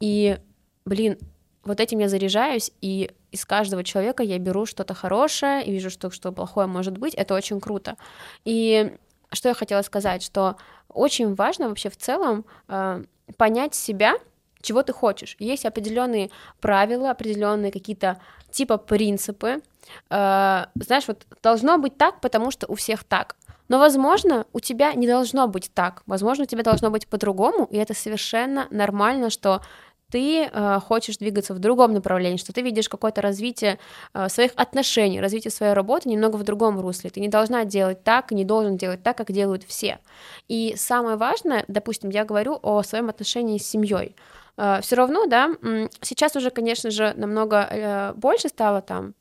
и, 0.01 0.39
блин, 0.85 1.19
вот 1.65 1.81
этим 1.81 1.99
я 1.99 2.09
заряжаюсь, 2.09 2.73
и 2.81 3.11
из 3.31 3.45
каждого 3.45 3.85
человека 3.85 4.23
я 4.23 4.39
беру 4.39 4.67
что-то 4.67 4.95
хорошее, 4.95 5.65
и 5.65 5.71
вижу, 5.71 5.91
что, 5.91 6.11
что 6.11 6.33
плохое 6.33 6.67
может 6.67 6.97
быть, 6.99 7.15
это 7.15 7.35
очень 7.35 7.61
круто. 7.61 7.97
И 8.45 8.97
что 9.33 9.49
я 9.49 9.55
хотела 9.55 9.83
сказать, 9.83 10.23
что 10.23 10.57
очень 10.89 11.35
важно 11.35 11.69
вообще 11.69 11.91
в 11.91 11.97
целом 11.97 12.45
э, 12.69 13.05
понять 13.37 13.75
себя, 13.75 14.15
чего 14.63 14.83
ты 14.83 14.93
хочешь. 14.93 15.37
Есть 15.39 15.67
определенные 15.67 16.31
правила, 16.61 17.11
определенные 17.11 17.73
какие-то 17.73 18.21
типа 18.51 18.79
принципы. 18.79 19.61
Э, 20.11 20.67
знаешь, 20.75 21.09
вот 21.09 21.27
должно 21.43 21.79
быть 21.79 21.97
так, 21.97 22.21
потому 22.21 22.51
что 22.51 22.67
у 22.67 22.75
всех 22.75 23.05
так. 23.05 23.37
Но, 23.69 23.79
возможно, 23.79 24.47
у 24.53 24.59
тебя 24.59 24.95
не 24.95 25.07
должно 25.07 25.47
быть 25.47 25.71
так. 25.73 26.03
Возможно, 26.07 26.43
у 26.43 26.47
тебя 26.47 26.65
должно 26.65 26.91
быть 26.91 27.07
по-другому, 27.07 27.67
и 27.71 27.77
это 27.77 27.95
совершенно 27.95 28.67
нормально, 28.71 29.31
что 29.31 29.61
ты 30.11 30.45
э, 30.45 30.81
хочешь 30.81 31.19
двигаться 31.19 31.55
в 31.55 31.59
другом 31.59 31.93
направлении, 31.93 32.37
что 32.37 32.53
ты 32.53 32.63
видишь 32.63 32.89
какое-то 32.89 33.23
развитие 33.23 33.79
э, 34.13 34.29
своих 34.29 34.53
отношений, 34.57 35.21
развитие 35.21 35.51
своей 35.51 35.73
работы 35.73 36.09
немного 36.09 36.37
в 36.37 36.43
другом 36.43 36.81
русле. 36.81 37.11
Ты 37.11 37.21
не 37.21 37.29
должна 37.29 37.65
делать 37.65 38.03
так, 38.03 38.33
не 38.33 38.45
должен 38.45 38.77
делать 38.77 39.03
так, 39.03 39.17
как 39.17 39.31
делают 39.31 39.63
все. 39.63 39.99
И 40.49 40.75
самое 40.77 41.17
важное, 41.17 41.65
допустим, 41.69 42.11
я 42.11 42.25
говорю 42.25 42.59
о 42.63 42.83
своем 42.83 43.09
отношении 43.09 43.59
с 43.59 43.69
семьей. 43.69 44.17
Э, 44.57 44.81
все 44.83 44.97
равно, 44.97 45.27
да, 45.27 45.51
сейчас 46.01 46.37
уже, 46.37 46.51
конечно 46.51 46.91
же, 46.91 47.15
намного 47.17 47.57
э, 47.57 48.13
больше 48.15 48.49
стало 48.49 48.83
там 48.83 49.15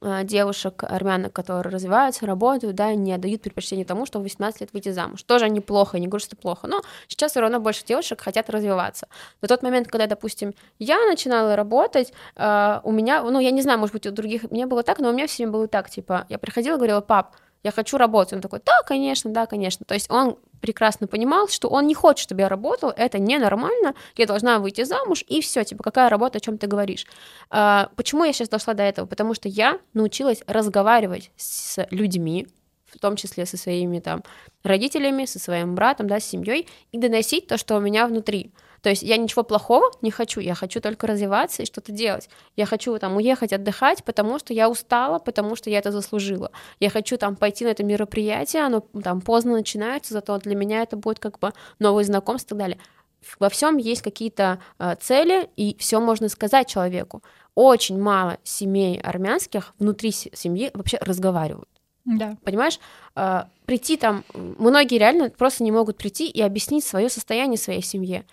э, 0.00 0.24
девушек, 0.24 0.84
армянок, 0.84 1.32
которые 1.32 1.72
развиваются, 1.72 2.26
работают, 2.26 2.74
да, 2.74 2.94
не 2.94 3.16
дают 3.18 3.42
предпочтение 3.42 3.84
тому, 3.84 4.06
что 4.06 4.18
в 4.18 4.22
18 4.22 4.60
лет 4.60 4.70
выйти 4.72 4.90
замуж. 4.90 5.22
Тоже 5.22 5.48
неплохо, 5.48 5.98
не 5.98 6.06
говорю, 6.06 6.24
что 6.24 6.36
плохо, 6.36 6.66
но 6.66 6.82
сейчас 7.08 7.32
все 7.32 7.40
равно 7.40 7.60
больше 7.60 7.84
девушек 7.84 8.20
хотят 8.20 8.50
развиваться. 8.50 9.08
Но 9.42 9.48
тот 9.48 9.62
момент, 9.62 9.88
когда, 9.88 10.06
допустим, 10.06 10.54
я 10.78 10.98
начинала 11.06 11.56
работать, 11.56 12.12
у 12.36 12.92
меня, 12.92 13.22
ну, 13.22 13.40
я 13.40 13.50
не 13.50 13.62
знаю, 13.62 13.78
может 13.78 13.92
быть, 13.92 14.06
у 14.06 14.10
других, 14.10 14.50
мне 14.50 14.66
было 14.66 14.82
так, 14.82 14.98
но 14.98 15.10
у 15.10 15.12
меня 15.12 15.26
все 15.26 15.42
время 15.42 15.52
было 15.52 15.68
так, 15.68 15.90
типа, 15.90 16.26
я 16.28 16.38
приходила 16.38 16.76
говорила, 16.76 17.00
пап, 17.00 17.36
я 17.62 17.72
хочу 17.72 17.98
работать. 17.98 18.34
Он 18.34 18.40
такой, 18.40 18.60
да, 18.64 18.82
конечно, 18.86 19.30
да, 19.30 19.46
конечно. 19.46 19.84
То 19.84 19.94
есть 19.94 20.10
он 20.10 20.38
прекрасно 20.60 21.06
понимал, 21.06 21.48
что 21.48 21.68
он 21.68 21.86
не 21.86 21.94
хочет, 21.94 22.22
чтобы 22.22 22.42
я 22.42 22.48
работал, 22.48 22.90
это 22.90 23.18
ненормально, 23.18 23.94
я 24.16 24.26
должна 24.26 24.58
выйти 24.58 24.84
замуж, 24.84 25.24
и 25.26 25.40
все, 25.40 25.64
типа, 25.64 25.82
какая 25.82 26.08
работа, 26.08 26.38
о 26.38 26.40
чем 26.40 26.58
ты 26.58 26.66
говоришь. 26.66 27.06
А, 27.50 27.90
почему 27.96 28.24
я 28.24 28.32
сейчас 28.32 28.48
дошла 28.48 28.74
до 28.74 28.82
этого? 28.82 29.06
Потому 29.06 29.34
что 29.34 29.48
я 29.48 29.78
научилась 29.94 30.42
разговаривать 30.46 31.30
с 31.36 31.86
людьми, 31.90 32.46
в 32.86 32.98
том 32.98 33.16
числе 33.16 33.46
со 33.46 33.56
своими 33.56 34.00
там 34.00 34.22
родителями, 34.62 35.24
со 35.24 35.38
своим 35.38 35.74
братом, 35.74 36.08
да, 36.08 36.20
с 36.20 36.24
семьей, 36.24 36.68
и 36.92 36.98
доносить 36.98 37.46
то, 37.46 37.56
что 37.56 37.76
у 37.76 37.80
меня 37.80 38.06
внутри. 38.06 38.52
То 38.82 38.88
есть 38.88 39.02
я 39.02 39.16
ничего 39.16 39.42
плохого 39.42 39.90
не 40.00 40.10
хочу, 40.10 40.40
я 40.40 40.54
хочу 40.54 40.80
только 40.80 41.06
развиваться 41.06 41.62
и 41.62 41.66
что-то 41.66 41.92
делать. 41.92 42.28
Я 42.56 42.66
хочу 42.66 42.98
там 42.98 43.16
уехать 43.16 43.52
отдыхать, 43.52 44.04
потому 44.04 44.38
что 44.38 44.54
я 44.54 44.70
устала, 44.70 45.18
потому 45.18 45.56
что 45.56 45.70
я 45.70 45.78
это 45.78 45.92
заслужила. 45.92 46.50
Я 46.78 46.90
хочу 46.90 47.16
там 47.18 47.36
пойти 47.36 47.64
на 47.64 47.70
это 47.70 47.84
мероприятие, 47.84 48.62
оно 48.62 48.80
там 48.80 49.20
поздно 49.20 49.52
начинается, 49.52 50.14
зато 50.14 50.38
для 50.38 50.54
меня 50.54 50.82
это 50.82 50.96
будет 50.96 51.18
как 51.18 51.38
бы 51.38 51.52
новые 51.78 52.04
знакомства 52.04 52.54
и 52.54 52.58
так 52.58 52.58
далее. 52.58 52.78
Во 53.38 53.50
всем 53.50 53.76
есть 53.76 54.00
какие-то 54.00 54.60
э, 54.78 54.96
цели, 54.98 55.50
и 55.56 55.76
все 55.78 56.00
можно 56.00 56.28
сказать 56.30 56.68
человеку. 56.68 57.22
Очень 57.54 58.00
мало 58.00 58.38
семей 58.44 58.98
армянских 58.98 59.74
внутри 59.78 60.10
семьи 60.12 60.70
вообще 60.72 60.96
разговаривают. 61.02 61.68
Да. 62.06 62.36
Понимаешь, 62.44 62.80
э, 63.16 63.44
прийти 63.66 63.96
там, 63.96 64.24
многие 64.34 64.98
реально 64.98 65.30
просто 65.30 65.64
не 65.64 65.70
могут 65.70 65.98
прийти 65.98 66.28
и 66.28 66.40
объяснить 66.40 66.84
свое 66.84 67.08
состояние 67.08 67.58
своей 67.58 67.82
семье. 67.82 68.24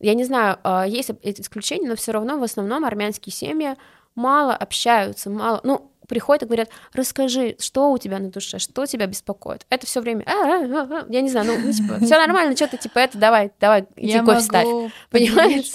Я 0.00 0.14
не 0.14 0.24
знаю, 0.24 0.58
а, 0.64 0.86
есть 0.86 1.10
исключения, 1.22 1.88
но 1.88 1.94
все 1.94 2.12
равно 2.12 2.38
в 2.38 2.42
основном 2.42 2.84
армянские 2.84 3.32
семьи 3.32 3.76
мало 4.14 4.54
общаются, 4.54 5.28
мало, 5.28 5.60
ну, 5.62 5.92
приходят 6.08 6.42
и 6.42 6.46
говорят, 6.46 6.70
расскажи, 6.92 7.54
что 7.60 7.92
у 7.92 7.98
тебя 7.98 8.18
на 8.18 8.30
душе, 8.30 8.58
что 8.58 8.86
тебя 8.86 9.06
беспокоит. 9.06 9.66
Это 9.68 9.86
все 9.86 10.00
время, 10.00 10.24
а, 10.26 10.32
а, 10.32 11.02
а, 11.02 11.06
я 11.08 11.20
не 11.20 11.28
знаю, 11.28 11.46
ну, 11.46 11.58
ну 11.58 11.72
типа, 11.72 12.04
все 12.04 12.16
нормально, 12.16 12.56
что-то 12.56 12.78
типа 12.78 12.98
это, 12.98 13.18
давай, 13.18 13.52
давай, 13.60 13.86
иди 13.96 14.12
я 14.12 14.24
кофе 14.24 14.40
ставь. 14.40 14.66
Понимаешь? 15.10 15.72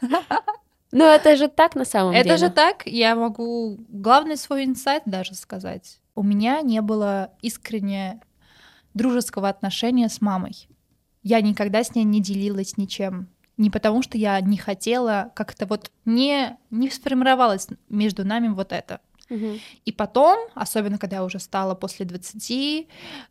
Ну, 0.94 1.06
это 1.06 1.36
же 1.36 1.48
так 1.48 1.74
на 1.74 1.86
самом 1.86 2.12
это 2.12 2.24
деле. 2.24 2.34
Это 2.34 2.46
же 2.46 2.52
так, 2.52 2.82
я 2.84 3.16
могу 3.16 3.78
главный 3.88 4.36
свой 4.36 4.66
инсайт 4.66 5.04
даже 5.06 5.34
сказать. 5.34 6.02
У 6.14 6.22
меня 6.22 6.60
не 6.60 6.82
было 6.82 7.30
искренне 7.40 8.20
дружеского 8.92 9.48
отношения 9.48 10.10
с 10.10 10.20
мамой. 10.20 10.68
Я 11.22 11.40
никогда 11.40 11.82
с 11.82 11.94
ней 11.94 12.04
не 12.04 12.20
делилась 12.20 12.76
ничем 12.76 13.30
не 13.56 13.70
потому, 13.70 14.02
что 14.02 14.18
я 14.18 14.40
не 14.40 14.56
хотела, 14.56 15.30
как-то 15.34 15.66
вот 15.66 15.90
не, 16.04 16.56
не 16.70 16.90
сформировалось 16.90 17.68
между 17.88 18.24
нами 18.24 18.48
вот 18.48 18.72
это. 18.72 19.00
Угу. 19.30 19.58
И 19.84 19.92
потом, 19.92 20.38
особенно 20.54 20.98
когда 20.98 21.16
я 21.16 21.24
уже 21.24 21.38
стала 21.38 21.74
после 21.74 22.04
20, 22.04 22.88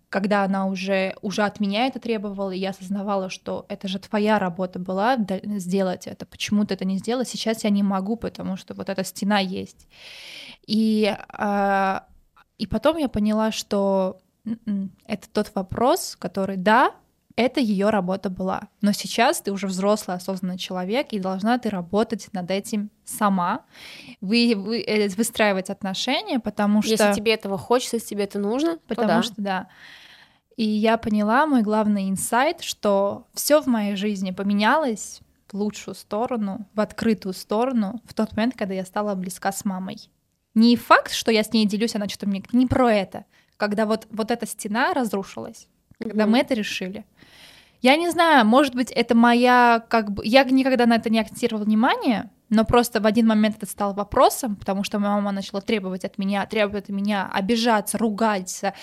когда 0.09 0.43
она 0.43 0.65
уже, 0.65 1.15
уже 1.21 1.43
от 1.43 1.59
меня 1.59 1.87
это 1.87 1.99
требовала, 1.99 2.51
и 2.51 2.59
я 2.59 2.71
осознавала, 2.71 3.29
что 3.29 3.65
это 3.69 3.87
же 3.87 3.99
твоя 3.99 4.39
работа 4.39 4.79
была 4.79 5.17
сделать 5.57 6.07
это, 6.07 6.25
почему 6.25 6.65
ты 6.65 6.73
это 6.73 6.85
не 6.85 6.97
сделала, 6.97 7.25
сейчас 7.25 7.63
я 7.63 7.69
не 7.69 7.83
могу, 7.83 8.15
потому 8.15 8.57
что 8.57 8.73
вот 8.73 8.89
эта 8.89 9.03
стена 9.03 9.39
есть. 9.39 9.87
И, 10.65 11.15
а, 11.29 12.07
и 12.57 12.65
потом 12.67 12.97
я 12.97 13.07
поняла, 13.07 13.51
что 13.51 14.19
м-м, 14.45 14.91
это 15.05 15.29
тот 15.29 15.51
вопрос, 15.53 16.15
который, 16.19 16.57
да, 16.57 16.93
это 17.41 17.59
ее 17.59 17.89
работа 17.89 18.29
была. 18.29 18.69
Но 18.81 18.91
сейчас 18.91 19.41
ты 19.41 19.51
уже 19.51 19.67
взрослый, 19.67 20.17
осознанный 20.17 20.57
человек, 20.57 21.07
и 21.11 21.19
должна 21.19 21.57
ты 21.57 21.69
работать 21.69 22.29
над 22.33 22.51
этим 22.51 22.89
сама, 23.03 23.65
вы, 24.21 24.53
вы, 24.55 24.81
э, 24.81 25.09
выстраивать 25.09 25.69
отношения, 25.69 26.39
потому 26.39 26.81
что... 26.81 26.91
Если 26.91 27.13
тебе 27.13 27.33
этого 27.33 27.57
хочется, 27.57 27.97
если 27.97 28.09
тебе 28.09 28.23
это 28.25 28.39
нужно, 28.39 28.77
потому 28.87 29.07
то 29.07 29.15
да. 29.15 29.23
что 29.23 29.41
да. 29.41 29.67
И 30.57 30.63
я 30.63 30.97
поняла 30.97 31.47
мой 31.47 31.61
главный 31.61 32.09
инсайт, 32.09 32.61
что 32.61 33.27
все 33.33 33.61
в 33.61 33.67
моей 33.67 33.95
жизни 33.95 34.31
поменялось 34.31 35.21
в 35.51 35.55
лучшую 35.55 35.95
сторону, 35.95 36.67
в 36.73 36.79
открытую 36.79 37.33
сторону 37.33 38.01
в 38.05 38.13
тот 38.13 38.35
момент, 38.35 38.55
когда 38.55 38.73
я 38.73 38.85
стала 38.85 39.15
близка 39.15 39.51
с 39.51 39.65
мамой. 39.65 39.97
Не 40.53 40.75
факт, 40.75 41.13
что 41.13 41.31
я 41.31 41.43
с 41.43 41.53
ней 41.53 41.65
делюсь, 41.65 41.95
она 41.95 42.07
что-то 42.07 42.27
мне... 42.27 42.43
Не 42.51 42.67
про 42.67 42.93
это. 42.93 43.25
Когда 43.57 43.85
вот, 43.85 44.07
вот 44.11 44.31
эта 44.31 44.45
стена 44.45 44.93
разрушилась, 44.93 45.67
когда 46.01 46.23
mm-hmm. 46.23 46.27
мы 46.27 46.39
это 46.39 46.53
решили. 46.53 47.05
Я 47.81 47.95
не 47.95 48.09
знаю, 48.11 48.45
может 48.45 48.75
быть, 48.75 48.91
это 48.91 49.15
моя, 49.15 49.83
как 49.89 50.11
бы, 50.11 50.23
я 50.25 50.43
никогда 50.43 50.85
на 50.85 50.97
это 50.97 51.09
не 51.09 51.19
акцентировала 51.19 51.63
внимание, 51.63 52.29
но 52.51 52.65
просто 52.65 52.99
в 52.99 53.05
один 53.05 53.27
момент 53.27 53.55
это 53.57 53.65
стало 53.65 53.93
вопросом, 53.93 54.55
потому 54.57 54.83
что 54.83 54.99
моя 54.99 55.15
мама 55.15 55.31
начала 55.31 55.61
требовать 55.61 56.03
от 56.05 56.17
меня, 56.17 56.45
требовать 56.45 56.83
от 56.83 56.89
меня, 56.89 57.29
обижаться, 57.33 57.97
ругаться, 57.97 58.73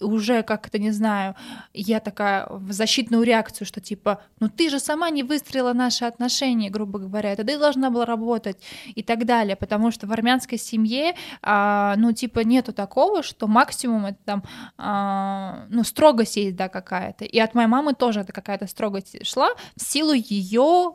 уже 0.00 0.42
как-то, 0.42 0.78
не 0.78 0.90
знаю, 0.90 1.36
я 1.74 2.00
такая 2.00 2.46
в 2.48 2.72
защитную 2.72 3.22
реакцию, 3.22 3.66
что 3.66 3.80
типа, 3.80 4.22
ну 4.40 4.48
ты 4.48 4.70
же 4.70 4.80
сама 4.80 5.10
не 5.10 5.22
выстроила 5.22 5.74
наши 5.74 6.06
отношения, 6.06 6.70
грубо 6.70 6.98
говоря, 6.98 7.32
это 7.32 7.44
ты 7.44 7.58
должна 7.58 7.90
была 7.90 8.06
работать 8.06 8.56
и 8.94 9.02
так 9.02 9.26
далее, 9.26 9.56
потому 9.56 9.90
что 9.90 10.06
в 10.06 10.12
армянской 10.12 10.56
семье, 10.56 11.14
а, 11.42 11.96
ну 11.98 12.12
типа 12.12 12.40
нету 12.40 12.72
такого, 12.72 13.22
что 13.22 13.46
максимум 13.46 14.06
это 14.06 14.18
там, 14.24 14.42
а, 14.78 15.66
ну 15.68 15.84
строгость 15.84 16.36
есть, 16.36 16.56
да, 16.56 16.70
какая-то, 16.70 17.26
и 17.26 17.38
от 17.38 17.54
моей 17.54 17.68
мамы 17.68 17.92
тоже 17.92 18.20
это 18.20 18.32
какая-то 18.32 18.66
строгость 18.66 19.26
шла 19.26 19.50
в 19.76 19.82
силу 19.82 20.14
ее 20.14 20.94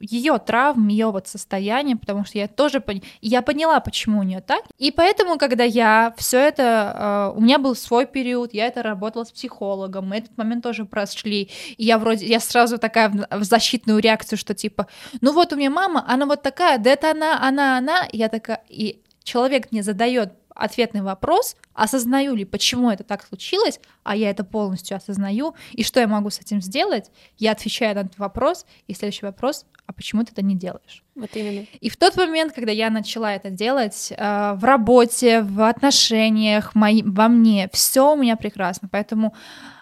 ее 0.00 0.38
травм, 0.38 0.88
ее 0.88 1.10
вот 1.10 1.26
состояние, 1.26 1.96
потому 1.96 2.24
что 2.24 2.38
я 2.38 2.48
тоже 2.48 2.80
пон... 2.80 3.00
я 3.22 3.40
поняла, 3.42 3.80
почему 3.80 4.20
у 4.20 4.22
нее 4.22 4.40
так. 4.40 4.62
И 4.78 4.90
поэтому, 4.90 5.38
когда 5.38 5.64
я 5.64 6.14
все 6.18 6.38
это, 6.38 6.92
а, 6.94 7.32
у 7.34 7.40
меня 7.40 7.58
был 7.58 7.74
свой 7.74 8.06
период, 8.06 8.52
я 8.52 8.66
это 8.66 8.82
работала 8.82 9.24
с 9.24 9.32
психологом, 9.32 10.08
мы 10.08 10.18
этот 10.18 10.36
момент 10.36 10.62
тоже 10.62 10.84
прошли, 10.84 11.50
и 11.76 11.84
я 11.84 11.98
вроде, 11.98 12.26
я 12.26 12.40
сразу 12.40 12.78
такая 12.78 13.10
в 13.30 13.42
защитную 13.42 14.00
реакцию, 14.00 14.38
что 14.38 14.54
типа, 14.54 14.86
ну 15.20 15.32
вот 15.32 15.52
у 15.52 15.56
меня 15.56 15.70
мама, 15.70 16.04
она 16.06 16.26
вот 16.26 16.42
такая, 16.42 16.78
да 16.78 16.90
это 16.90 17.10
она, 17.10 17.42
она, 17.42 17.78
она, 17.78 18.08
я 18.12 18.28
такая, 18.28 18.62
и 18.68 19.02
человек 19.24 19.72
мне 19.72 19.82
задает 19.82 20.34
ответный 20.56 21.02
вопрос, 21.02 21.56
осознаю 21.74 22.34
ли, 22.34 22.44
почему 22.44 22.90
это 22.90 23.04
так 23.04 23.24
случилось, 23.26 23.80
а 24.02 24.16
я 24.16 24.30
это 24.30 24.44
полностью 24.44 24.96
осознаю, 24.96 25.54
и 25.72 25.84
что 25.84 26.00
я 26.00 26.08
могу 26.08 26.30
с 26.30 26.40
этим 26.40 26.60
сделать, 26.60 27.10
я 27.38 27.52
отвечаю 27.52 27.94
на 27.94 28.00
этот 28.00 28.18
вопрос, 28.18 28.66
и 28.86 28.94
следующий 28.94 29.26
вопрос, 29.26 29.66
а 29.86 29.92
почему 29.92 30.24
ты 30.24 30.32
это 30.32 30.42
не 30.42 30.56
делаешь? 30.56 31.04
Вот 31.14 31.30
именно. 31.34 31.66
И 31.80 31.88
в 31.88 31.96
тот 31.96 32.16
момент, 32.16 32.52
когда 32.52 32.72
я 32.72 32.90
начала 32.90 33.32
это 33.32 33.50
делать 33.50 34.12
э, 34.16 34.52
в 34.54 34.64
работе, 34.64 35.42
в 35.42 35.68
отношениях, 35.68 36.74
мои, 36.74 37.02
во 37.02 37.28
мне, 37.28 37.68
все 37.72 38.12
у 38.12 38.16
меня 38.16 38.36
прекрасно, 38.36 38.88
поэтому 38.90 39.34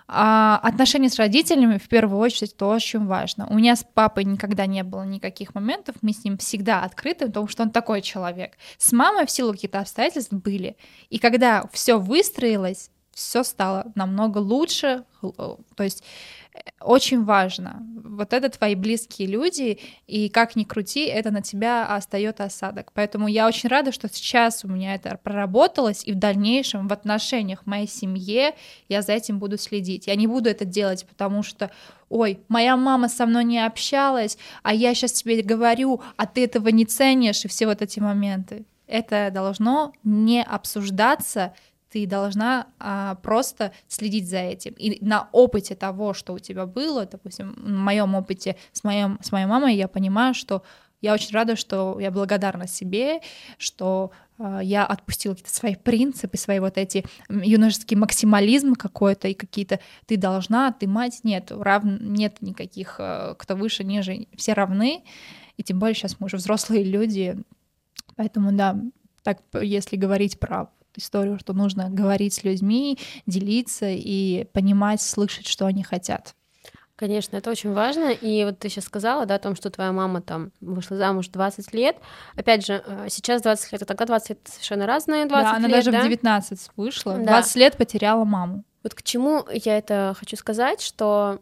а 0.06 0.60
отношения 0.62 1.08
с 1.08 1.16
родителями 1.16 1.78
в 1.78 1.88
первую 1.88 2.18
очередь 2.18 2.56
то 2.56 2.68
очень 2.68 3.06
важно. 3.06 3.46
У 3.48 3.54
меня 3.54 3.74
с 3.74 3.84
папой 3.84 4.24
никогда 4.24 4.66
не 4.66 4.82
было 4.82 5.02
никаких 5.02 5.54
моментов, 5.54 5.96
мы 6.02 6.12
с 6.12 6.24
ним 6.24 6.36
всегда 6.36 6.82
открыты, 6.82 7.26
потому 7.26 7.48
что 7.48 7.62
он 7.62 7.70
такой 7.70 8.02
человек. 8.02 8.52
С 8.78 8.92
мамой 8.92 9.26
в 9.26 9.30
силу 9.30 9.52
каких-то 9.52 9.80
обстоятельств 9.80 10.32
были. 10.32 10.76
И 11.08 11.18
когда 11.18 11.64
все 11.72 11.98
выстроилось, 11.98 12.90
все 13.14 13.42
стало 13.42 13.92
намного 13.94 14.38
лучше. 14.38 15.04
То 15.22 15.82
есть 15.82 16.04
очень 16.80 17.24
важно. 17.24 17.82
Вот 18.04 18.32
это 18.32 18.48
твои 18.48 18.74
близкие 18.74 19.26
люди, 19.26 19.80
и 20.06 20.28
как 20.28 20.54
ни 20.54 20.64
крути, 20.64 21.06
это 21.06 21.30
на 21.30 21.42
тебя 21.42 21.86
остается 21.86 22.44
осадок. 22.44 22.92
Поэтому 22.94 23.26
я 23.26 23.46
очень 23.46 23.68
рада, 23.68 23.90
что 23.90 24.08
сейчас 24.08 24.64
у 24.64 24.68
меня 24.68 24.94
это 24.94 25.18
проработалось, 25.22 26.04
и 26.04 26.12
в 26.12 26.16
дальнейшем 26.16 26.86
в 26.86 26.92
отношениях 26.92 27.62
в 27.62 27.66
моей 27.66 27.88
семье 27.88 28.54
я 28.88 29.02
за 29.02 29.12
этим 29.12 29.38
буду 29.38 29.58
следить. 29.58 30.06
Я 30.06 30.14
не 30.14 30.26
буду 30.26 30.48
это 30.48 30.64
делать, 30.64 31.06
потому 31.06 31.42
что 31.42 31.70
ой, 32.08 32.38
моя 32.48 32.76
мама 32.76 33.08
со 33.08 33.26
мной 33.26 33.44
не 33.44 33.64
общалась, 33.64 34.38
а 34.62 34.72
я 34.72 34.94
сейчас 34.94 35.12
тебе 35.12 35.42
говорю, 35.42 36.00
а 36.16 36.26
ты 36.26 36.44
этого 36.44 36.68
не 36.68 36.84
ценишь, 36.84 37.44
и 37.44 37.48
все 37.48 37.66
вот 37.66 37.82
эти 37.82 37.98
моменты. 37.98 38.64
Это 38.86 39.30
должно 39.32 39.92
не 40.04 40.42
обсуждаться 40.42 41.54
ты 41.94 42.08
должна 42.08 42.66
а, 42.80 43.14
просто 43.22 43.70
следить 43.86 44.28
за 44.28 44.38
этим. 44.38 44.72
И 44.72 44.98
на 45.04 45.28
опыте 45.30 45.76
того, 45.76 46.12
что 46.12 46.32
у 46.32 46.40
тебя 46.40 46.66
было, 46.66 47.06
допустим, 47.06 47.54
в 47.56 47.68
моем 47.68 48.16
опыте 48.16 48.56
с, 48.72 48.82
моим, 48.82 49.20
с 49.22 49.30
моей 49.30 49.46
мамой, 49.46 49.76
я 49.76 49.86
понимаю, 49.86 50.34
что 50.34 50.64
я 51.00 51.14
очень 51.14 51.32
рада, 51.32 51.54
что 51.54 52.00
я 52.00 52.10
благодарна 52.10 52.66
себе, 52.66 53.20
что 53.58 54.10
э, 54.40 54.58
я 54.64 54.84
отпустила 54.84 55.34
какие-то 55.34 55.54
свои 55.54 55.76
принципы, 55.76 56.36
свои 56.36 56.58
вот 56.58 56.78
эти 56.78 57.04
юношеский 57.28 57.96
максимализм 57.96 58.74
какой-то 58.74 59.28
и 59.28 59.34
какие-то 59.34 59.78
ты 60.06 60.16
должна, 60.16 60.72
ты 60.72 60.88
мать, 60.88 61.20
нет, 61.22 61.52
рав... 61.52 61.84
нет 61.84 62.42
никаких, 62.42 62.96
э, 62.98 63.36
кто 63.38 63.54
выше, 63.54 63.84
ниже, 63.84 64.26
все 64.36 64.54
равны, 64.54 65.04
и 65.56 65.62
тем 65.62 65.78
более 65.78 65.94
сейчас 65.94 66.18
мы 66.18 66.26
уже 66.26 66.38
взрослые 66.38 66.82
люди, 66.82 67.36
поэтому 68.16 68.50
да, 68.50 68.80
Так, 69.22 69.38
если 69.62 69.96
говорить 69.96 70.40
про 70.40 70.70
историю, 70.98 71.38
что 71.38 71.52
нужно 71.52 71.88
говорить 71.90 72.34
с 72.34 72.44
людьми, 72.44 72.98
делиться 73.26 73.86
и 73.88 74.44
понимать, 74.52 75.00
слышать, 75.00 75.46
что 75.46 75.66
они 75.66 75.82
хотят. 75.82 76.34
Конечно, 76.96 77.36
это 77.36 77.50
очень 77.50 77.72
важно. 77.72 78.12
И 78.12 78.44
вот 78.44 78.60
ты 78.60 78.68
сейчас 78.68 78.84
сказала, 78.84 79.26
да, 79.26 79.34
о 79.34 79.38
том, 79.40 79.56
что 79.56 79.68
твоя 79.68 79.90
мама 79.90 80.22
там 80.22 80.52
вышла 80.60 80.96
замуж 80.96 81.28
20 81.28 81.74
лет. 81.74 81.96
Опять 82.36 82.64
же, 82.64 82.84
э, 82.86 83.06
сейчас 83.10 83.42
20 83.42 83.72
лет, 83.72 83.82
а 83.82 83.84
тогда 83.84 84.06
20 84.06 84.28
лет 84.30 84.38
совершенно 84.44 84.86
разные 84.86 85.26
20 85.26 85.44
да, 85.44 85.56
она 85.56 85.66
лет, 85.66 85.76
даже 85.76 85.90
да? 85.90 86.00
в 86.00 86.04
19 86.04 86.70
вышла, 86.76 87.16
да. 87.18 87.24
20 87.24 87.56
лет 87.56 87.76
потеряла 87.76 88.24
маму. 88.24 88.62
Вот 88.84 88.94
к 88.94 89.02
чему 89.02 89.44
я 89.50 89.76
это 89.76 90.14
хочу 90.16 90.36
сказать, 90.36 90.80
что 90.80 91.40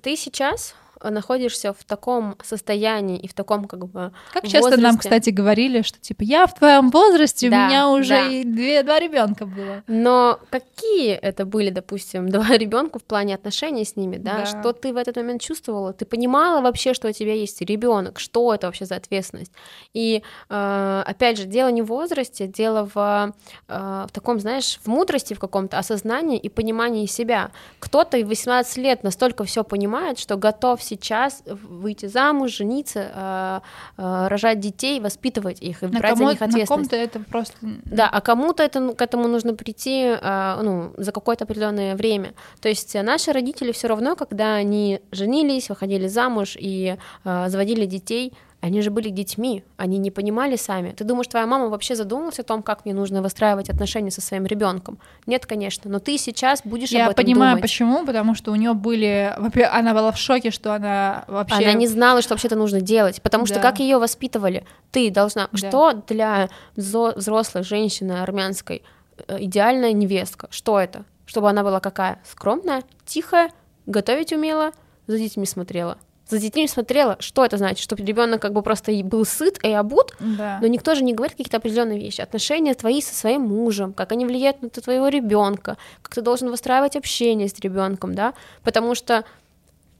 ты 0.00 0.16
сейчас 0.16 0.76
находишься 1.10 1.72
в 1.72 1.84
таком 1.84 2.36
состоянии 2.42 3.18
и 3.18 3.28
в 3.28 3.34
таком 3.34 3.64
как 3.64 3.86
бы 3.86 4.12
Как 4.32 4.44
часто 4.44 4.60
возрасте... 4.60 4.82
нам, 4.82 4.98
кстати, 4.98 5.30
говорили, 5.30 5.82
что 5.82 5.98
типа 6.00 6.22
я 6.22 6.46
в 6.46 6.54
твоем 6.54 6.90
возрасте, 6.90 7.50
Да, 7.50 7.56
у 7.56 7.68
меня 7.68 7.88
уже 7.88 8.08
да. 8.08 8.28
и 8.28 8.44
две, 8.44 8.82
два 8.82 8.98
ребенка 8.98 9.46
было. 9.46 9.82
Но 9.86 10.38
какие 10.50 11.12
это 11.12 11.44
были, 11.44 11.70
допустим, 11.70 12.28
два 12.30 12.56
ребенка 12.56 12.98
в 12.98 13.04
плане 13.04 13.34
отношений 13.34 13.84
с 13.84 13.96
ними, 13.96 14.16
да? 14.16 14.38
Да. 14.38 14.46
Что 14.46 14.72
ты 14.72 14.92
в 14.92 14.96
этот 14.96 15.16
момент 15.16 15.40
чувствовала? 15.40 15.92
Ты 15.92 16.04
понимала 16.04 16.60
вообще, 16.60 16.94
что 16.94 17.08
у 17.08 17.12
тебя 17.12 17.34
есть 17.34 17.60
ребенок? 17.60 18.18
Что 18.18 18.54
это 18.54 18.66
вообще 18.66 18.84
за 18.84 18.96
ответственность? 18.96 19.52
И 19.94 20.22
э, 20.48 21.02
опять 21.06 21.38
же, 21.38 21.44
дело 21.44 21.68
не 21.68 21.82
в 21.82 21.86
возрасте, 21.86 22.46
дело 22.46 22.88
в, 22.94 23.34
э, 23.68 24.06
в 24.08 24.12
таком, 24.12 24.40
знаешь, 24.40 24.78
в 24.82 24.88
мудрости 24.88 25.34
в 25.34 25.38
каком-то 25.38 25.78
осознании 25.78 26.38
и 26.38 26.48
понимании 26.48 27.06
себя. 27.06 27.50
Кто-то 27.78 28.18
в 28.18 28.28
18 28.28 28.76
лет 28.78 29.02
настолько 29.02 29.44
все 29.44 29.64
понимает, 29.64 30.18
что 30.18 30.36
готов 30.36 30.82
сейчас 30.92 31.42
выйти 31.46 32.06
замуж, 32.06 32.50
жениться, 32.52 33.10
э, 33.14 33.60
э, 33.98 34.28
рожать 34.28 34.60
детей, 34.60 35.00
воспитывать 35.00 35.60
их 35.62 35.82
и 35.82 35.86
На, 35.86 35.98
брать 35.98 36.12
за 36.12 36.18
кому- 36.18 36.30
них 36.30 36.40
на 36.40 36.46
ответственность. 36.46 36.90
ком-то 36.90 36.96
это 36.96 37.20
просто... 37.20 37.56
Да, 37.84 38.08
а 38.08 38.20
кому-то 38.20 38.62
это, 38.62 38.80
ну, 38.80 38.94
к 38.94 39.02
этому 39.02 39.28
нужно 39.28 39.54
прийти 39.54 40.16
а, 40.20 40.60
ну, 40.62 40.92
за 40.96 41.12
какое-то 41.12 41.44
определенное 41.44 41.96
время. 41.96 42.34
То 42.60 42.68
есть 42.68 42.94
э, 42.94 43.02
наши 43.02 43.32
родители 43.32 43.72
все 43.72 43.88
равно, 43.88 44.16
когда 44.16 44.54
они 44.54 45.00
женились, 45.10 45.68
выходили 45.68 46.06
замуж 46.08 46.56
и 46.58 46.96
заводили 47.24 47.86
детей, 47.86 48.32
они 48.62 48.80
же 48.80 48.90
были 48.92 49.08
детьми, 49.08 49.64
они 49.76 49.98
не 49.98 50.12
понимали 50.12 50.54
сами. 50.54 50.92
Ты 50.92 51.02
думаешь, 51.02 51.26
твоя 51.26 51.46
мама 51.48 51.68
вообще 51.68 51.96
задумалась 51.96 52.38
о 52.38 52.44
том, 52.44 52.62
как 52.62 52.84
мне 52.84 52.94
нужно 52.94 53.20
выстраивать 53.20 53.68
отношения 53.68 54.12
со 54.12 54.20
своим 54.20 54.46
ребенком? 54.46 55.00
Нет, 55.26 55.46
конечно, 55.46 55.90
но 55.90 55.98
ты 55.98 56.16
сейчас 56.16 56.62
будешь 56.64 56.90
Я 56.90 57.06
об 57.06 57.10
этом 57.10 57.24
понимаю, 57.24 57.56
думать. 57.56 57.62
почему, 57.62 58.06
потому 58.06 58.36
что 58.36 58.52
у 58.52 58.54
нее 58.54 58.72
были... 58.74 59.34
Она 59.72 59.94
была 59.94 60.12
в 60.12 60.16
шоке, 60.16 60.52
что 60.52 60.74
она 60.74 61.24
вообще... 61.26 61.56
Она 61.56 61.72
не 61.72 61.88
знала, 61.88 62.22
что 62.22 62.34
вообще 62.34 62.46
это 62.46 62.54
нужно 62.54 62.80
делать, 62.80 63.20
потому 63.20 63.46
что 63.46 63.56
Да. 63.56 63.62
как 63.62 63.80
ее 63.80 63.98
воспитывали? 63.98 64.64
Ты 64.92 65.10
должна... 65.10 65.48
Да. 65.50 65.58
Что 65.58 65.92
для 66.06 66.48
взрослой 66.76 67.64
женщины 67.64 68.12
армянской 68.12 68.84
э, 69.26 69.38
идеальная 69.40 69.92
невестка? 69.92 70.46
Что 70.50 70.78
это? 70.78 71.04
Чтобы 71.26 71.50
она 71.50 71.64
была 71.64 71.80
какая? 71.80 72.20
Скромная, 72.24 72.84
тихая, 73.06 73.50
готовить 73.86 74.32
умела, 74.32 74.70
за 75.08 75.18
детьми 75.18 75.46
смотрела. 75.46 75.98
За 76.32 76.38
детьми 76.38 76.66
смотрела, 76.66 77.18
что 77.20 77.44
это 77.44 77.58
значит? 77.58 77.80
Чтобы 77.80 78.02
ребенок 78.04 78.40
как 78.40 78.54
бы 78.54 78.62
просто 78.62 78.90
был 79.04 79.26
сыт 79.26 79.62
и 79.62 79.70
обут, 79.70 80.14
Да. 80.18 80.60
но 80.62 80.66
никто 80.66 80.94
же 80.94 81.04
не 81.04 81.12
говорит 81.12 81.36
какие-то 81.36 81.58
определенные 81.58 81.98
вещи. 81.98 82.22
Отношения 82.22 82.72
твои 82.72 83.02
со 83.02 83.14
своим 83.14 83.42
мужем, 83.42 83.92
как 83.92 84.12
они 84.12 84.24
влияют 84.24 84.62
на 84.62 84.70
твоего 84.70 85.08
ребенка, 85.08 85.76
как 86.00 86.14
ты 86.14 86.22
должен 86.22 86.48
выстраивать 86.48 86.96
общение 86.96 87.48
с 87.48 87.60
ребенком, 87.60 88.14
да, 88.14 88.32
потому 88.62 88.94
что 88.94 89.24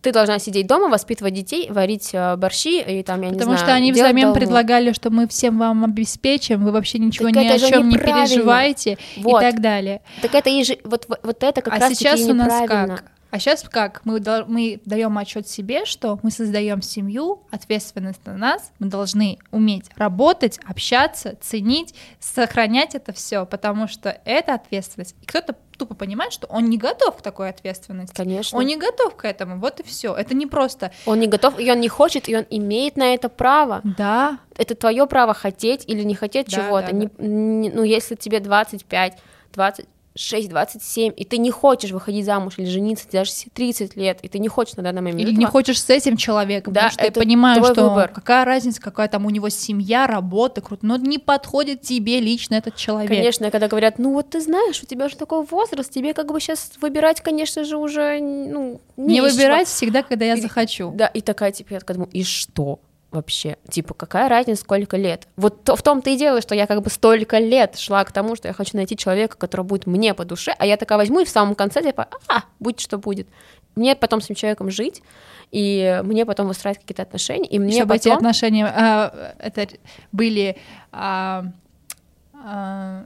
ты 0.01 0.11
должна 0.11 0.38
сидеть 0.38 0.66
дома, 0.66 0.88
воспитывать 0.88 1.35
детей, 1.35 1.71
варить 1.71 2.11
э, 2.14 2.35
борщи 2.37 2.81
и 2.81 3.03
там, 3.03 3.21
я 3.21 3.29
не 3.29 3.35
Потому 3.35 3.59
знаю, 3.59 3.66
что 3.66 3.75
они 3.75 3.92
взамен 3.92 4.29
долгу. 4.29 4.40
предлагали, 4.40 4.92
что 4.92 5.11
мы 5.11 5.29
всем 5.29 5.59
вам 5.59 5.85
обеспечим, 5.85 6.64
вы 6.64 6.73
вообще 6.73 6.99
ничего 6.99 7.29
Так 7.29 7.37
ни 7.42 7.47
о 7.47 7.59
чем 7.59 7.90
не 7.90 7.99
переживаете 7.99 8.97
Вот. 9.18 9.42
и 9.42 9.45
так 9.45 9.61
далее. 9.61 10.01
Так 10.23 10.35
это 10.35 10.49
и 10.49 10.64
же, 10.64 10.79
вот, 10.85 11.07
вот, 11.23 11.42
это 11.42 11.61
как 11.61 11.75
а 11.75 11.79
раз 11.79 11.92
сейчас 11.92 12.21
у 12.23 12.33
нас 12.33 12.66
как? 12.66 13.12
А 13.33 13.38
сейчас 13.38 13.62
как? 13.62 14.03
Мы, 14.05 14.21
мы 14.47 14.79
даем 14.85 15.16
отчет 15.16 15.49
себе, 15.49 15.87
что 15.87 16.21
мы 16.23 16.31
создаем 16.31 16.83
семью, 16.83 17.45
ответственность 17.51 18.21
на 18.27 18.37
нас, 18.37 18.71
мы 18.79 18.88
должны 18.88 19.38
уметь 19.51 19.87
работать, 19.97 20.61
общаться, 20.68 21.35
ценить, 21.40 21.95
сохранять 22.21 22.95
это 22.95 23.14
все, 23.14 23.47
потому 23.47 23.88
что 23.88 24.21
это 24.27 24.53
ответственность. 24.53 25.16
И 25.23 25.25
кто-то 25.25 25.57
тупо 25.79 25.95
понимает, 25.95 26.35
что 26.35 26.47
он 26.49 26.66
не 26.66 26.77
готов 26.77 27.16
к 27.16 27.23
такой 27.23 27.49
ответственности. 27.49 28.14
Конечно. 28.14 28.59
Он 28.59 28.66
не 28.66 28.77
готов 28.77 29.16
к 29.16 29.25
этому, 29.25 29.59
вот 29.59 29.81
и 29.81 29.83
все. 29.83 30.14
Это 30.14 30.35
не 30.35 30.45
просто. 30.47 30.92
Он 31.07 31.18
не 31.18 31.27
готов, 31.27 31.59
и 31.59 31.73
он 31.73 31.81
не 31.81 31.88
хочет, 31.88 32.29
и 32.29 32.37
он 32.37 32.45
имеет 32.51 32.97
на 32.97 33.14
это 33.14 33.31
право. 33.31 33.81
Да, 33.83 34.40
Это 34.59 34.75
твое 34.75 35.07
право 35.07 35.33
хотеть 35.33 35.85
или 35.88 36.03
не 36.03 36.14
хотеть 36.14 36.51
Да, 36.51 36.57
чего-то. 36.66 36.88
да, 36.88 36.92
Не- 36.92 37.11
не- 37.27 37.71
ну, 37.71 37.83
если 37.83 38.14
тебе 38.14 38.40
25, 38.40 39.16
26, 39.55 39.88
27, 40.14 41.12
и 41.16 41.25
ты 41.25 41.38
не 41.38 41.51
хочешь 41.51 41.90
выходить 41.90 42.25
замуж 42.25 42.55
или 42.59 42.66
жениться 42.66 43.07
даже 43.11 43.31
с 43.31 43.44
30 43.53 43.96
лет, 43.96 44.18
и 44.22 44.29
ты 44.29 44.38
не 44.38 44.48
хочешь 44.48 44.77
на 44.77 44.83
данный 44.83 45.03
момент 45.03 45.20
или 45.20 45.35
не 45.35 45.46
хочешь 45.46 45.81
с 45.83 45.88
этим 45.90 46.16
человеком, 46.16 46.72
Да, 46.72 46.88
потому 46.90 47.11
что 47.11 47.20
понимаю, 47.20 47.61
твой 47.61 47.72
что 47.72 47.88
выбор. 47.88 48.09
какая 48.09 48.44
разница, 48.44 48.81
какая 48.81 49.09
там 49.09 49.27
у 49.27 49.31
него 49.31 49.48
семья, 49.48 50.07
работа, 50.07 50.61
круто, 50.61 50.85
но 50.87 50.96
не 50.96 51.18
подходит 51.18 51.83
тебе 51.83 52.20
лично 52.20 52.57
этот 52.57 52.77
человек. 52.77 53.11
Конечно, 53.11 53.51
когда 53.51 53.68
говорят, 53.68 53.98
ну 53.98 54.12
вот 54.12 54.31
ты 54.31 54.40
знаешь, 54.40 54.83
у 54.83 54.87
тебя 54.87 55.07
уже 55.07 55.16
такой 55.16 55.44
возраст, 55.44 55.90
тебе 55.90 56.14
как 56.14 56.31
бы 56.33 56.40
сейчас 56.40 56.72
выбирать, 56.81 57.20
конечно 57.20 57.64
же, 57.64 57.77
уже 57.77 58.18
ну, 58.20 58.81
не, 58.96 59.14
Не 59.14 59.20
выбирать 59.22 59.68
всегда, 59.68 60.03
когда 60.03 60.25
я 60.27 60.35
И- 60.35 60.40
захочу. 60.40 60.92
Да, 60.94 61.07
и 61.07 61.20
такая, 61.20 61.53
типа, 61.53 61.75
я 61.75 61.81
думаю, 61.81 62.11
и 62.12 62.22
что 62.22 62.79
вообще? 63.12 63.57
Типа, 63.68 63.94
какая 63.94 64.29
разница, 64.29 64.62
сколько 64.62 64.96
лет? 64.96 65.29
Вот 65.37 65.64
то- 65.64 65.77
в 65.77 65.83
том-то 65.83 66.11
и 66.11 66.16
дело, 66.16 66.40
что 66.40 66.55
я 66.55 66.66
как 66.66 66.83
бы 66.83 66.90
столько 66.90 67.38
лет 67.38 67.79
шла 67.79 68.05
к 68.05 68.12
тому, 68.12 68.35
что 68.37 68.48
я 68.48 68.55
хочу 68.55 68.77
найти 68.77 68.96
человека, 68.96 69.37
который 69.37 69.64
будет 69.64 69.87
мне 69.87 70.14
по 70.14 70.25
душе, 70.25 70.55
а 70.59 70.66
я 70.66 70.77
такая 70.77 70.98
возьму 70.98 71.20
и 71.20 71.25
в 71.25 71.29
самом 71.29 71.55
конце, 71.55 71.83
типа, 71.83 72.09
а, 72.29 72.44
будь 72.59 72.81
что 72.81 72.98
будет. 72.98 73.29
Мне 73.77 73.94
потом 73.94 74.20
с 74.20 74.25
этим 74.25 74.35
человеком 74.35 74.70
жить, 74.70 75.03
и 75.51 76.01
мне 76.05 76.27
потом 76.27 76.48
выстраивать 76.48 76.81
какие-то 76.81 77.03
отношения, 77.03 77.48
и 77.48 77.59
мне 77.59 77.77
чтобы 77.77 77.96
эти 77.96 78.09
потом... 78.09 78.18
отношения 78.18 78.66
а, 78.66 79.35
это 79.38 79.68
были 80.11 80.57
а, 80.90 81.44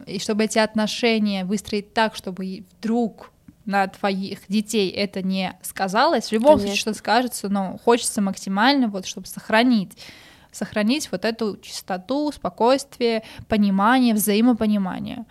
и 0.06 0.18
чтобы 0.18 0.44
эти 0.44 0.58
отношения 0.58 1.44
выстроить 1.44 1.92
так, 1.92 2.14
чтобы 2.14 2.64
вдруг 2.78 3.30
на 3.66 3.86
твоих 3.88 4.40
детей 4.48 4.90
это 4.90 5.22
не 5.22 5.58
сказалось, 5.62 6.28
в 6.28 6.32
любом 6.32 6.52
случае 6.52 6.68
Конечно. 6.68 6.92
что 6.92 6.94
скажется, 6.94 7.48
но 7.48 7.78
хочется 7.84 8.22
максимально 8.22 8.88
вот 8.88 9.06
чтобы 9.06 9.26
сохранить 9.26 9.92
сохранить 10.52 11.12
вот 11.12 11.26
эту 11.26 11.58
чистоту, 11.58 12.32
спокойствие, 12.32 13.22
понимание, 13.46 14.14
взаимопонимание. 14.14 15.26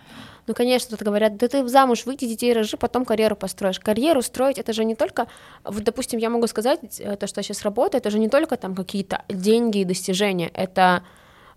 Ну, 0.46 0.54
конечно, 0.54 0.96
тут 0.96 1.04
говорят, 1.04 1.36
да 1.36 1.48
ты 1.48 1.66
замуж 1.66 2.06
выйди, 2.06 2.26
детей 2.28 2.52
рожи, 2.52 2.76
потом 2.76 3.04
карьеру 3.04 3.34
построишь. 3.34 3.80
Карьеру 3.80 4.22
строить, 4.22 4.58
это 4.58 4.72
же 4.72 4.84
не 4.84 4.94
только, 4.94 5.26
вот, 5.64 5.82
допустим, 5.82 6.20
я 6.20 6.30
могу 6.30 6.46
сказать, 6.46 7.00
э, 7.00 7.16
то, 7.16 7.26
что 7.26 7.40
я 7.40 7.42
сейчас 7.42 7.62
работаю, 7.62 8.00
это 8.00 8.10
же 8.10 8.20
не 8.20 8.28
только 8.28 8.56
там 8.56 8.76
какие-то 8.76 9.24
деньги 9.28 9.78
и 9.78 9.84
достижения, 9.84 10.48
это 10.54 11.02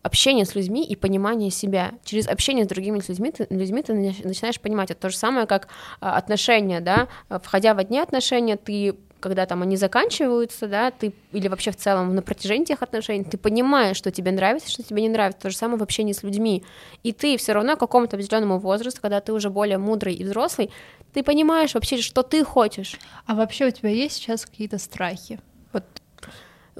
общение 0.01 0.45
с 0.45 0.55
людьми 0.55 0.85
и 0.85 0.95
понимание 0.95 1.51
себя. 1.51 1.93
Через 2.03 2.27
общение 2.27 2.65
с 2.65 2.67
другими 2.67 3.01
людьми 3.07 3.31
ты, 3.31 3.47
людьми 3.49 3.81
ты 3.83 3.93
нач- 3.93 4.25
начинаешь 4.25 4.59
понимать. 4.59 4.91
Это 4.91 5.01
то 5.01 5.09
же 5.09 5.17
самое, 5.17 5.45
как 5.45 5.67
а, 5.99 6.17
отношения, 6.17 6.79
да, 6.79 7.07
входя 7.43 7.73
в 7.73 7.79
одни 7.79 7.99
отношения, 7.99 8.57
ты 8.57 8.95
когда 9.19 9.45
там 9.45 9.61
они 9.61 9.75
заканчиваются, 9.75 10.67
да, 10.67 10.91
ты 10.91 11.13
или 11.31 11.47
вообще 11.47 11.71
в 11.71 11.75
целом 11.75 12.15
на 12.15 12.21
протяжении 12.21 12.65
тех 12.65 12.81
отношений, 12.81 13.23
ты 13.23 13.37
понимаешь, 13.37 13.97
что 13.97 14.11
тебе 14.11 14.31
нравится, 14.31 14.69
что 14.69 14.83
тебе 14.83 15.01
не 15.01 15.09
нравится, 15.09 15.41
то 15.41 15.49
же 15.49 15.57
самое 15.57 15.77
в 15.77 15.83
общении 15.83 16.13
с 16.13 16.23
людьми. 16.23 16.63
И 17.03 17.11
ты 17.11 17.37
все 17.37 17.53
равно 17.53 17.75
к 17.75 17.79
какому-то 17.79 18.15
определенному 18.15 18.59
возрасту, 18.59 19.01
когда 19.01 19.19
ты 19.19 19.33
уже 19.33 19.49
более 19.49 19.77
мудрый 19.77 20.13
и 20.13 20.23
взрослый, 20.23 20.71
ты 21.13 21.23
понимаешь 21.23 21.73
вообще, 21.73 22.01
что 22.01 22.23
ты 22.23 22.43
хочешь. 22.43 22.97
А 23.25 23.35
вообще 23.35 23.67
у 23.67 23.71
тебя 23.71 23.89
есть 23.89 24.15
сейчас 24.15 24.45
какие-то 24.45 24.77
страхи? 24.77 25.39
Вот 25.73 25.83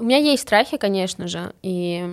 У 0.00 0.02
меня 0.02 0.16
есть 0.16 0.44
страхи, 0.44 0.78
конечно 0.78 1.28
же, 1.28 1.52
и 1.62 2.08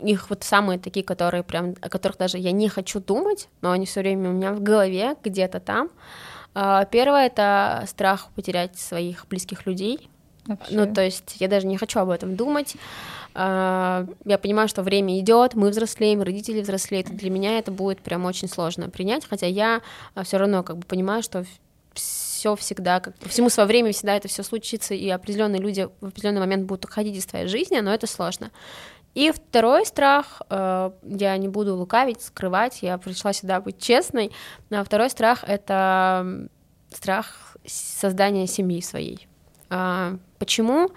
их 0.00 0.28
вот 0.28 0.44
самые 0.44 0.78
такие, 0.78 1.02
которые 1.02 1.42
прям, 1.42 1.74
о 1.80 1.88
которых 1.88 2.18
даже 2.18 2.36
я 2.36 2.52
не 2.52 2.68
хочу 2.68 3.00
думать, 3.00 3.48
но 3.62 3.70
они 3.70 3.86
все 3.86 4.00
время 4.00 4.28
у 4.28 4.32
меня 4.34 4.52
в 4.52 4.62
голове, 4.62 5.16
где-то 5.24 5.58
там. 5.60 5.88
А, 6.54 6.84
Первое— 6.84 7.26
это 7.28 7.84
страх 7.86 8.28
потерять 8.34 8.78
своих 8.78 9.26
близких 9.28 9.64
людей, 9.64 10.10
вообще. 10.46 10.74
Ну, 10.76 10.92
то 10.92 11.02
есть 11.02 11.36
я 11.40 11.48
даже 11.48 11.66
не 11.66 11.78
хочу 11.78 12.00
об 12.00 12.10
этом 12.10 12.36
думать. 12.36 12.76
А, 13.34 14.06
Я 14.26 14.36
понимаю, 14.36 14.68
что 14.68 14.82
время 14.82 15.18
идет, 15.18 15.54
мы 15.54 15.70
взрослеем, 15.70 16.20
родители 16.20 16.60
взрослеют. 16.60 17.08
и 17.08 17.14
Для 17.14 17.30
меня 17.30 17.58
это 17.58 17.70
будет 17.70 18.00
прям 18.00 18.26
очень 18.26 18.48
сложно 18.48 18.90
принять, 18.90 19.26
хотя 19.26 19.46
я 19.46 19.80
все 20.22 20.36
равно 20.36 20.62
как 20.62 20.76
бы 20.76 20.84
понимаю, 20.84 21.22
что 21.22 21.46
все 22.36 22.54
всегда, 22.54 23.00
как 23.00 23.16
по 23.16 23.28
всему 23.28 23.48
свое 23.48 23.66
время 23.66 23.92
всегда 23.92 24.16
это 24.16 24.28
все 24.28 24.42
случится, 24.42 24.94
и 24.94 25.08
определенные 25.08 25.60
люди 25.60 25.88
в 26.00 26.06
определенный 26.06 26.40
момент 26.40 26.66
будут 26.66 26.84
уходить 26.84 27.16
из 27.16 27.26
твоей 27.26 27.46
жизни, 27.46 27.78
но 27.80 27.92
это 27.92 28.06
сложно. 28.06 28.50
И 29.14 29.30
второй 29.30 29.86
страх, 29.86 30.42
э, 30.50 30.90
я 31.02 31.36
не 31.38 31.48
буду 31.48 31.74
лукавить, 31.74 32.20
скрывать, 32.20 32.82
я 32.82 32.98
пришла 32.98 33.32
сюда 33.32 33.62
быть 33.62 33.78
честной. 33.78 34.30
А 34.70 34.84
второй 34.84 35.08
страх 35.08 35.42
это 35.46 36.48
страх 36.92 37.56
создания 37.64 38.46
семьи 38.46 38.82
своей. 38.82 39.26
А, 39.70 40.18
Почему? 40.38 40.90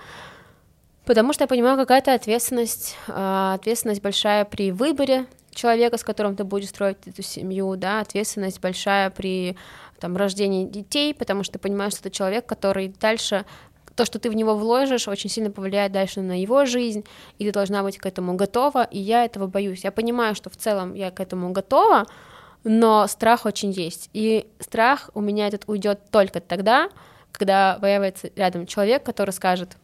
Потому 1.06 1.32
что 1.32 1.46
я 1.46 1.48
понимаю, 1.48 1.78
какая-то 1.78 2.14
ответственность, 2.14 2.98
а, 3.08 3.54
ответственность 3.54 4.02
большая 4.02 4.44
при 4.44 4.74
выборе 4.74 5.26
человека, 5.52 5.98
с 5.98 6.04
которым 6.04 6.36
ты 6.36 6.44
будешь 6.44 6.70
строить 6.70 6.98
эту 7.06 7.24
семью, 7.24 7.76
да, 7.76 8.02
ответственность 8.02 8.60
большая 8.60 9.10
при 9.10 9.58
там, 10.00 10.18
рождении 10.18 10.66
детей, 10.66 11.14
потому 11.14 11.44
что 11.44 11.54
ты 11.54 11.60
понимаешь, 11.60 11.94
что 11.94 12.02
это 12.02 12.12
человек, 12.12 12.46
который 12.46 12.94
дальше 13.00 13.46
то, 13.96 14.06
что 14.06 14.18
ты 14.18 14.30
в 14.30 14.34
него 14.34 14.56
вложишь, 14.56 15.10
очень 15.10 15.30
сильно 15.30 15.52
повлияет 15.52 15.92
дальше 15.92 16.22
на 16.22 16.40
его 16.40 16.64
жизнь, 16.66 17.04
и 17.38 17.46
ты 17.46 17.52
должна 17.52 17.84
быть 17.84 17.98
к 17.98 18.06
этому 18.06 18.36
готова, 18.36 18.84
и 18.84 18.98
я 18.98 19.26
этого 19.26 19.48
боюсь. 19.48 19.84
Я 19.84 19.92
понимаю, 19.92 20.36
что 20.36 20.50
в 20.50 20.56
целом 20.56 20.94
я 20.94 21.12
к 21.12 21.20
этому 21.20 21.52
готова, 21.52 22.06
но 22.64 23.08
страх 23.08 23.46
очень 23.46 23.72
есть. 23.72 24.10
И 24.14 24.48
страх 24.60 25.10
у 25.16 25.22
меня 25.22 25.48
этот 25.48 25.64
уйдет 25.68 26.00
только 26.12 26.40
тогда, 26.40 26.90
когда 27.34 27.78
появится 27.82 28.32
рядом 28.38 28.68
человек, 28.68 29.04
который 29.04 29.32
скажет, 29.32 29.76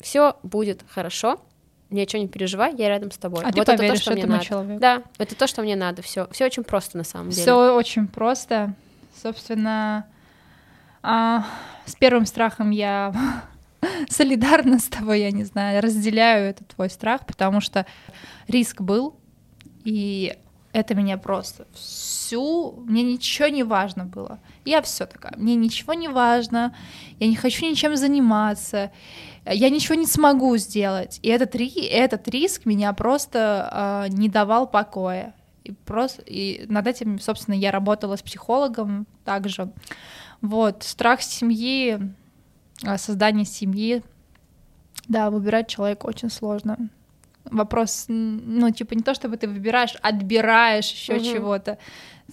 все 0.00 0.36
будет 0.42 0.82
хорошо, 0.88 1.38
ничего 1.90 2.22
не 2.22 2.28
переживай, 2.28 2.74
я 2.76 2.88
рядом 2.88 3.10
с 3.10 3.18
тобой. 3.18 3.42
А 3.44 3.50
вот 3.52 3.66
ты 3.66 3.72
это 3.72 3.88
то, 3.88 3.96
что 3.96 4.12
мне 4.12 4.26
надо. 4.26 4.44
Человеку. 4.44 4.80
Да, 4.80 5.02
это 5.18 5.34
то, 5.34 5.46
что 5.46 5.62
мне 5.62 5.76
надо. 5.76 6.02
Все, 6.02 6.28
все 6.30 6.46
очень 6.46 6.64
просто 6.64 6.96
на 6.96 7.04
самом 7.04 7.30
деле. 7.30 7.42
Все 7.42 7.74
очень 7.74 8.08
просто. 8.08 8.74
Собственно, 9.22 10.06
а, 11.02 11.44
с 11.86 11.94
первым 11.94 12.26
страхом 12.26 12.70
я 12.70 13.14
солидарна 14.08 14.78
с 14.78 14.84
тобой, 14.84 15.20
я 15.20 15.30
не 15.30 15.44
знаю, 15.44 15.82
разделяю 15.82 16.50
этот 16.50 16.68
твой 16.68 16.90
страх, 16.90 17.24
потому 17.26 17.60
что 17.60 17.86
риск 18.48 18.80
был, 18.80 19.16
и 19.84 20.36
это 20.72 20.94
меня 20.94 21.16
просто 21.16 21.66
всю, 21.72 22.72
мне 22.86 23.02
ничего 23.02 23.48
не 23.48 23.62
важно 23.62 24.04
было. 24.04 24.40
Я 24.66 24.82
все 24.82 25.06
такая, 25.06 25.32
мне 25.38 25.54
ничего 25.54 25.94
не 25.94 26.08
важно, 26.08 26.76
я 27.18 27.26
не 27.28 27.36
хочу 27.36 27.64
ничем 27.64 27.96
заниматься, 27.96 28.92
я 29.46 29.70
ничего 29.70 29.94
не 29.94 30.06
смогу 30.06 30.54
сделать. 30.58 31.20
И 31.22 31.28
этот, 31.28 31.54
этот 31.54 32.28
риск 32.28 32.66
меня 32.66 32.92
просто 32.92 34.04
э, 34.08 34.12
не 34.12 34.28
давал 34.28 34.66
покоя. 34.66 35.34
И 35.66 35.72
просто 35.72 36.22
и 36.22 36.64
над 36.68 36.86
этим, 36.86 37.18
собственно, 37.18 37.54
я 37.54 37.70
работала 37.70 38.16
с 38.16 38.22
психологом 38.22 39.06
также. 39.24 39.72
Вот, 40.40 40.82
страх 40.82 41.22
семьи, 41.22 41.98
а, 42.84 42.98
создание 42.98 43.44
семьи, 43.44 44.02
да, 45.08 45.30
выбирать 45.30 45.68
человека 45.68 46.06
очень 46.06 46.30
сложно. 46.30 46.76
Вопрос, 47.44 48.06
ну, 48.08 48.70
типа, 48.70 48.94
не 48.94 49.02
то, 49.02 49.14
чтобы 49.14 49.36
ты 49.36 49.48
выбираешь, 49.48 49.96
отбираешь 50.02 50.90
еще 50.90 51.14
угу. 51.14 51.24
чего-то. 51.24 51.78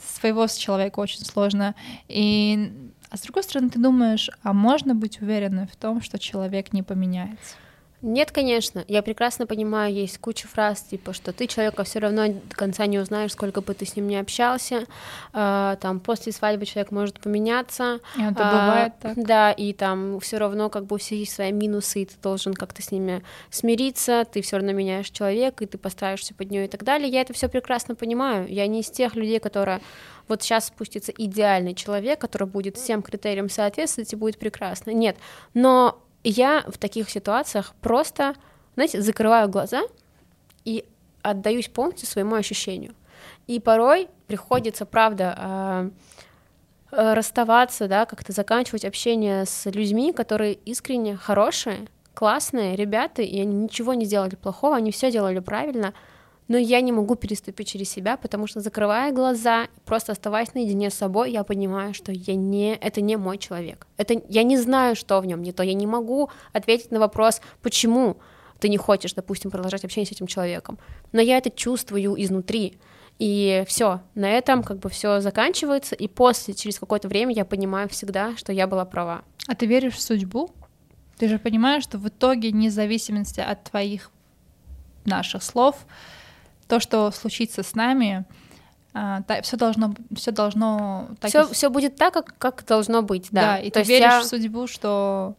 Своего 0.01 0.47
человека 0.47 0.99
очень 0.99 1.23
сложно. 1.23 1.75
И 2.07 2.73
а 3.09 3.17
с 3.17 3.21
другой 3.21 3.43
стороны, 3.43 3.69
ты 3.69 3.79
думаешь, 3.79 4.31
а 4.41 4.53
можно 4.53 4.95
быть 4.95 5.21
уверенной 5.21 5.67
в 5.67 5.75
том, 5.75 6.01
что 6.01 6.17
человек 6.17 6.73
не 6.73 6.81
поменяется? 6.81 7.55
Нет, 8.03 8.31
конечно. 8.31 8.83
Я 8.89 9.01
прекрасно 9.01 9.47
понимаю, 9.47 9.93
есть 9.93 10.17
куча 10.17 10.45
фраз, 10.45 10.81
типа, 10.81 11.13
что 11.13 11.31
ты 11.31 11.47
человека 11.47 11.85
все 11.85 11.99
равно 11.99 12.27
до 12.27 12.55
конца 12.55 12.85
не 12.85 12.99
узнаешь, 12.99 13.31
сколько 13.31 13.61
бы 13.61 13.73
ты 13.73 13.85
с 13.85 13.95
ним 13.95 14.09
не 14.09 14.17
общался. 14.17 14.85
Э, 15.31 15.77
там 15.79 16.01
после 16.01 16.33
свадьбы 16.33 16.65
человек 16.65 16.91
может 16.91 17.21
поменяться. 17.21 18.01
Это 18.15 18.43
э, 18.43 18.51
бывает 18.51 18.93
так. 19.01 19.13
Да, 19.15 19.51
и 19.53 19.71
там 19.71 20.19
все 20.19 20.37
равно 20.37 20.69
как 20.69 20.85
бы 20.85 20.97
у 20.97 20.99
всех 20.99 21.19
есть 21.19 21.33
свои 21.33 21.53
минусы, 21.53 22.01
и 22.01 22.05
ты 22.05 22.15
должен 22.21 22.53
как-то 22.53 22.81
с 22.81 22.91
ними 22.91 23.23
смириться, 23.49 24.25
ты 24.29 24.41
все 24.41 24.57
равно 24.57 24.73
меняешь 24.73 25.09
человека, 25.09 25.63
и 25.63 25.67
ты 25.67 25.77
постараешься 25.77 26.33
под 26.33 26.51
нее 26.51 26.65
и 26.65 26.67
так 26.67 26.83
далее. 26.83 27.07
Я 27.07 27.21
это 27.21 27.31
все 27.31 27.47
прекрасно 27.47 27.95
понимаю. 27.95 28.47
Я 28.49 28.67
не 28.67 28.81
из 28.81 28.89
тех 28.89 29.15
людей, 29.15 29.39
которые 29.39 29.79
вот 30.27 30.41
сейчас 30.41 30.67
спустится 30.67 31.13
идеальный 31.17 31.73
человек, 31.73 32.19
который 32.19 32.47
будет 32.47 32.75
всем 32.75 33.01
критериям 33.01 33.49
соответствовать 33.49 34.11
и 34.11 34.17
будет 34.17 34.37
прекрасно. 34.37 34.91
Нет, 34.91 35.15
но 35.53 36.03
я 36.29 36.63
в 36.67 36.77
таких 36.77 37.09
ситуациях 37.09 37.73
просто, 37.81 38.35
знаете, 38.75 39.01
закрываю 39.01 39.49
глаза 39.49 39.81
и 40.65 40.85
отдаюсь 41.21 41.69
полностью 41.69 42.07
своему 42.07 42.35
ощущению. 42.35 42.95
И 43.47 43.59
порой 43.59 44.09
приходится, 44.27 44.85
правда, 44.85 45.35
а, 45.37 45.89
а, 46.91 47.15
расставаться, 47.15 47.87
да, 47.87 48.05
как-то 48.05 48.31
заканчивать 48.31 48.85
общение 48.85 49.45
с 49.45 49.65
людьми, 49.65 50.13
которые 50.13 50.53
искренне 50.53 51.15
хорошие, 51.15 51.87
классные 52.13 52.75
ребята, 52.75 53.21
и 53.21 53.39
они 53.41 53.55
ничего 53.55 53.93
не 53.93 54.05
сделали 54.05 54.35
плохого, 54.35 54.75
они 54.75 54.91
все 54.91 55.11
делали 55.11 55.39
правильно, 55.39 55.93
но 56.47 56.57
я 56.57 56.81
не 56.81 56.91
могу 56.91 57.15
переступить 57.15 57.67
через 57.67 57.89
себя, 57.89 58.17
потому 58.17 58.47
что 58.47 58.59
закрывая 58.59 59.11
глаза, 59.11 59.67
просто 59.85 60.11
оставаясь 60.11 60.53
наедине 60.53 60.89
с 60.89 60.95
собой, 60.95 61.31
я 61.31 61.43
понимаю, 61.43 61.93
что 61.93 62.11
я 62.11 62.35
не, 62.35 62.75
это 62.75 63.01
не 63.01 63.17
мой 63.17 63.37
человек. 63.37 63.87
Это, 63.97 64.21
я 64.29 64.43
не 64.43 64.57
знаю, 64.57 64.95
что 64.95 65.19
в 65.19 65.25
нем 65.25 65.41
не 65.41 65.51
то, 65.51 65.63
я 65.63 65.73
не 65.73 65.87
могу 65.87 66.29
ответить 66.51 66.91
на 66.91 66.99
вопрос, 66.99 67.41
почему 67.61 68.17
ты 68.59 68.69
не 68.69 68.77
хочешь, 68.77 69.13
допустим, 69.13 69.51
продолжать 69.51 69.83
общение 69.83 70.07
с 70.07 70.11
этим 70.11 70.27
человеком. 70.27 70.77
Но 71.11 71.21
я 71.21 71.37
это 71.37 71.49
чувствую 71.49 72.21
изнутри. 72.21 72.77
И 73.19 73.63
все, 73.67 74.01
на 74.15 74.29
этом 74.29 74.63
как 74.63 74.79
бы 74.79 74.89
все 74.89 75.21
заканчивается, 75.21 75.95
и 75.95 76.07
после, 76.07 76.53
через 76.53 76.79
какое-то 76.79 77.07
время 77.07 77.33
я 77.33 77.45
понимаю 77.45 77.87
всегда, 77.89 78.35
что 78.37 78.51
я 78.51 78.67
была 78.67 78.85
права. 78.85 79.23
А 79.47 79.55
ты 79.55 79.65
веришь 79.65 79.95
в 79.95 80.01
судьбу? 80.01 80.49
Ты 81.17 81.27
же 81.27 81.39
понимаешь, 81.39 81.83
что 81.83 81.97
в 81.97 82.07
итоге, 82.07 82.49
вне 82.49 82.71
зависимости 82.71 83.39
от 83.39 83.63
твоих 83.65 84.09
наших 85.05 85.43
слов, 85.43 85.85
то, 86.73 86.79
что 86.79 87.11
случится 87.11 87.61
с 87.61 87.75
нами, 87.75 88.25
а, 88.95 89.21
все 89.43 89.57
должно, 89.57 89.93
все 90.15 90.31
должно, 90.31 91.07
все, 91.21 91.43
и... 91.43 91.53
все 91.53 91.69
будет 91.69 91.97
так, 91.97 92.13
как, 92.15 92.35
как 92.39 92.65
должно 92.65 93.03
быть, 93.03 93.27
да. 93.29 93.41
Да, 93.41 93.59
и 93.59 93.69
то 93.69 93.81
ты 93.81 93.87
веришь 93.87 94.11
я... 94.11 94.21
в 94.21 94.25
судьбу, 94.25 94.65
что 94.65 95.35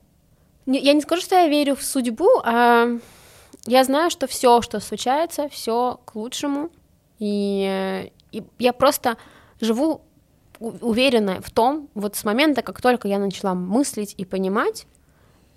я 0.66 0.92
не 0.92 1.01
скажу, 1.01 1.23
что 1.23 1.35
я 1.35 1.49
верю 1.49 1.75
в 1.75 1.83
судьбу, 1.83 2.29
а 2.44 2.87
я 3.66 3.83
знаю, 3.83 4.11
что 4.11 4.29
все, 4.29 4.62
что 4.62 4.79
случается, 4.79 5.49
все 5.49 5.99
к 6.05 6.14
лучшему, 6.14 6.70
и, 7.18 8.12
и 8.31 8.44
я 8.61 8.73
просто 8.73 9.16
живу 9.61 10.03
уверенная 10.61 11.40
в 11.40 11.51
том, 11.51 11.88
вот 11.94 12.14
с 12.14 12.23
момента, 12.23 12.62
как 12.62 12.81
только 12.81 13.09
я 13.09 13.18
начала 13.18 13.55
мыслить 13.55 14.14
и 14.16 14.25
понимать, 14.25 14.87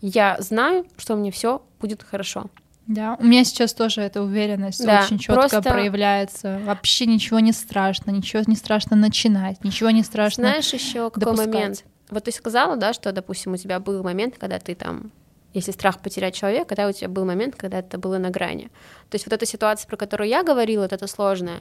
я 0.01 0.37
знаю, 0.39 0.87
что 0.97 1.15
мне 1.15 1.29
все 1.29 1.61
будет 1.79 2.01
хорошо. 2.01 2.45
Да, 2.87 3.17
у 3.19 3.25
меня 3.25 3.43
сейчас 3.43 3.73
тоже 3.73 4.01
эта 4.01 4.21
уверенность 4.21 4.83
да, 4.85 5.03
очень 5.03 5.19
четко 5.19 5.49
просто... 5.49 5.61
проявляется. 5.61 6.61
Вообще 6.63 7.05
ничего 7.05 7.39
не 7.39 7.51
страшно, 7.51 8.11
ничего 8.11 8.43
не 8.47 8.55
страшно 8.55 8.95
начинать, 8.95 9.61
ничего 9.63 9.89
не 9.89 10.03
страшно. 10.03 10.43
Знаешь 10.43 10.73
еще 10.73 11.09
какой 11.09 11.19
допускать. 11.19 11.53
момент? 11.53 11.85
Вот 12.09 12.23
ты 12.23 12.31
сказала, 12.31 12.77
да, 12.77 12.93
что, 12.93 13.11
допустим, 13.11 13.53
у 13.53 13.57
тебя 13.57 13.81
был 13.81 14.01
момент, 14.03 14.37
когда 14.37 14.57
ты 14.59 14.73
там, 14.73 15.11
если 15.53 15.71
страх 15.71 15.99
потерять 15.99 16.35
человека, 16.35 16.69
когда 16.69 16.87
у 16.87 16.93
тебя 16.93 17.09
был 17.09 17.25
момент, 17.25 17.55
когда 17.57 17.79
это 17.79 17.97
было 17.97 18.17
на 18.17 18.29
грани. 18.29 18.69
То 19.09 19.15
есть 19.15 19.25
вот 19.25 19.33
эта 19.33 19.45
ситуация, 19.45 19.89
про 19.89 19.97
которую 19.97 20.29
я 20.29 20.43
говорила, 20.43 20.83
вот 20.83 20.93
это 20.93 21.07
сложная, 21.07 21.59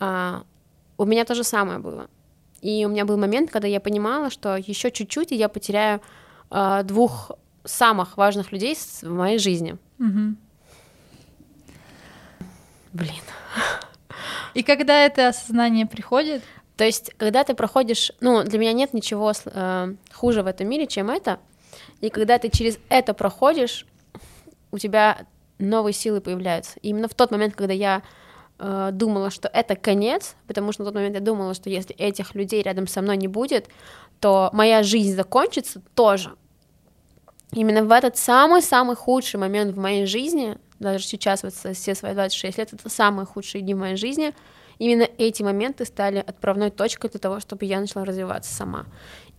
а, 0.00 0.42
у 0.98 1.04
меня 1.04 1.24
то 1.24 1.36
же 1.36 1.44
самое 1.44 1.78
было. 1.78 2.08
И 2.60 2.84
у 2.84 2.88
меня 2.88 3.04
был 3.04 3.16
момент, 3.16 3.52
когда 3.52 3.68
я 3.68 3.78
понимала, 3.78 4.30
что 4.30 4.56
еще 4.56 4.90
чуть-чуть, 4.90 5.30
и 5.30 5.36
я 5.36 5.48
потеряю 5.48 6.00
а, 6.50 6.82
двух 6.82 7.30
самых 7.64 8.16
важных 8.16 8.50
людей 8.50 8.76
в 9.02 9.10
моей 9.10 9.38
жизни. 9.38 9.76
Угу. 10.00 10.36
Блин. 12.94 13.22
И 14.54 14.62
когда 14.62 15.04
это 15.04 15.28
осознание 15.28 15.84
приходит? 15.84 16.42
То 16.76 16.84
есть, 16.84 17.12
когда 17.18 17.44
ты 17.44 17.54
проходишь, 17.54 18.12
ну, 18.20 18.44
для 18.44 18.58
меня 18.58 18.72
нет 18.72 18.94
ничего 18.94 19.32
э, 19.44 19.94
хуже 20.12 20.42
в 20.42 20.46
этом 20.46 20.68
мире, 20.68 20.86
чем 20.86 21.10
это. 21.10 21.38
И 22.00 22.08
когда 22.08 22.38
ты 22.38 22.48
через 22.48 22.78
это 22.88 23.12
проходишь, 23.12 23.84
у 24.70 24.78
тебя 24.78 25.26
новые 25.58 25.92
силы 25.92 26.20
появляются. 26.20 26.78
И 26.82 26.88
именно 26.88 27.08
в 27.08 27.14
тот 27.14 27.32
момент, 27.32 27.54
когда 27.54 27.72
я 27.72 28.02
э, 28.58 28.90
думала, 28.92 29.30
что 29.30 29.48
это 29.48 29.74
конец, 29.74 30.36
потому 30.46 30.72
что 30.72 30.82
на 30.82 30.86
тот 30.86 30.94
момент 30.94 31.16
я 31.16 31.20
думала, 31.20 31.54
что 31.54 31.70
если 31.70 31.94
этих 31.96 32.34
людей 32.36 32.62
рядом 32.62 32.86
со 32.86 33.02
мной 33.02 33.16
не 33.16 33.28
будет, 33.28 33.68
то 34.20 34.50
моя 34.52 34.84
жизнь 34.84 35.14
закончится 35.14 35.82
тоже. 35.94 36.34
Именно 37.52 37.84
в 37.84 37.92
этот 37.92 38.16
самый-самый 38.16 38.96
худший 38.96 39.38
момент 39.38 39.74
в 39.74 39.78
моей 39.78 40.06
жизни 40.06 40.58
даже 40.84 41.04
сейчас, 41.04 41.42
вот 41.42 41.54
все 41.54 41.94
свои 41.94 42.14
26 42.14 42.58
лет, 42.58 42.72
это 42.72 42.88
самые 42.88 43.26
худшие 43.26 43.62
дни 43.62 43.74
в 43.74 43.78
моей 43.78 43.96
жизни, 43.96 44.32
именно 44.78 45.08
эти 45.18 45.42
моменты 45.42 45.84
стали 45.84 46.18
отправной 46.18 46.70
точкой 46.70 47.10
для 47.10 47.20
того, 47.20 47.40
чтобы 47.40 47.64
я 47.64 47.80
начала 47.80 48.04
развиваться 48.04 48.54
сама. 48.54 48.86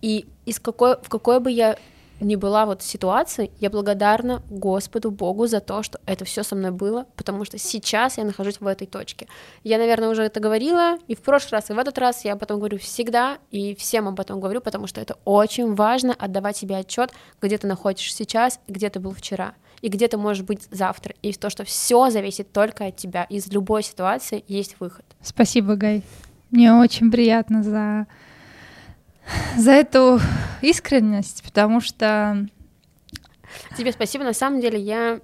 И 0.02 0.26
из 0.44 0.60
какой, 0.60 0.96
в 1.02 1.08
какой 1.08 1.40
бы 1.40 1.50
я 1.50 1.76
ни 2.20 2.36
была 2.36 2.64
вот 2.66 2.82
ситуации, 2.82 3.50
я 3.60 3.70
благодарна 3.70 4.42
Господу 4.48 5.10
Богу 5.10 5.46
за 5.46 5.60
то, 5.60 5.82
что 5.82 6.00
это 6.06 6.24
все 6.24 6.42
со 6.42 6.56
мной 6.56 6.70
было, 6.70 7.06
потому 7.16 7.44
что 7.44 7.58
сейчас 7.58 8.18
я 8.18 8.24
нахожусь 8.24 8.60
в 8.60 8.66
этой 8.66 8.86
точке. 8.86 9.26
Я, 9.64 9.78
наверное, 9.78 10.08
уже 10.08 10.22
это 10.22 10.40
говорила 10.40 10.98
и 11.08 11.14
в 11.14 11.20
прошлый 11.20 11.52
раз, 11.52 11.70
и 11.70 11.74
в 11.74 11.78
этот 11.78 11.98
раз 11.98 12.24
я 12.24 12.32
об 12.32 12.42
этом 12.42 12.58
говорю 12.58 12.78
всегда, 12.78 13.38
и 13.50 13.74
всем 13.74 14.08
об 14.08 14.18
этом 14.20 14.40
говорю, 14.40 14.60
потому 14.60 14.86
что 14.86 15.00
это 15.00 15.16
очень 15.24 15.74
важно 15.74 16.14
отдавать 16.14 16.56
себе 16.56 16.76
отчет, 16.76 17.12
где 17.40 17.58
ты 17.58 17.66
находишься 17.66 18.16
сейчас, 18.16 18.60
где 18.66 18.88
ты 18.88 18.98
был 18.98 19.12
вчера 19.12 19.54
и 19.82 19.88
где 19.88 20.08
ты 20.08 20.16
можешь 20.16 20.44
быть 20.44 20.66
завтра, 20.70 21.14
и 21.22 21.32
то, 21.32 21.50
что 21.50 21.64
все 21.64 22.10
зависит 22.10 22.52
только 22.52 22.86
от 22.86 22.96
тебя. 22.96 23.24
Из 23.24 23.48
любой 23.48 23.82
ситуации 23.82 24.44
есть 24.48 24.76
выход. 24.80 25.04
Спасибо, 25.22 25.76
Гай. 25.76 26.02
Мне 26.50 26.72
очень 26.72 27.10
приятно 27.10 27.62
за, 27.62 28.06
за 29.56 29.72
эту 29.72 30.20
искренность, 30.62 31.42
потому 31.42 31.80
что... 31.80 32.46
Тебе 33.76 33.92
спасибо. 33.92 34.24
На 34.24 34.32
самом 34.32 34.60
деле 34.60 34.78
я 34.78 35.20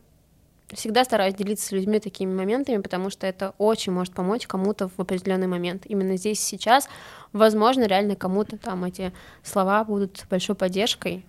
всегда 0.72 1.04
стараюсь 1.04 1.34
делиться 1.34 1.66
с 1.66 1.72
людьми 1.72 2.00
такими 2.00 2.34
моментами, 2.34 2.80
потому 2.80 3.10
что 3.10 3.26
это 3.26 3.54
очень 3.58 3.92
может 3.92 4.14
помочь 4.14 4.46
кому-то 4.46 4.88
в 4.88 4.98
определенный 4.98 5.46
момент. 5.46 5.84
Именно 5.86 6.16
здесь 6.16 6.40
сейчас, 6.40 6.88
возможно, 7.32 7.86
реально 7.86 8.16
кому-то 8.16 8.56
там 8.56 8.84
эти 8.84 9.12
слова 9.42 9.84
будут 9.84 10.24
большой 10.30 10.56
поддержкой 10.56 11.24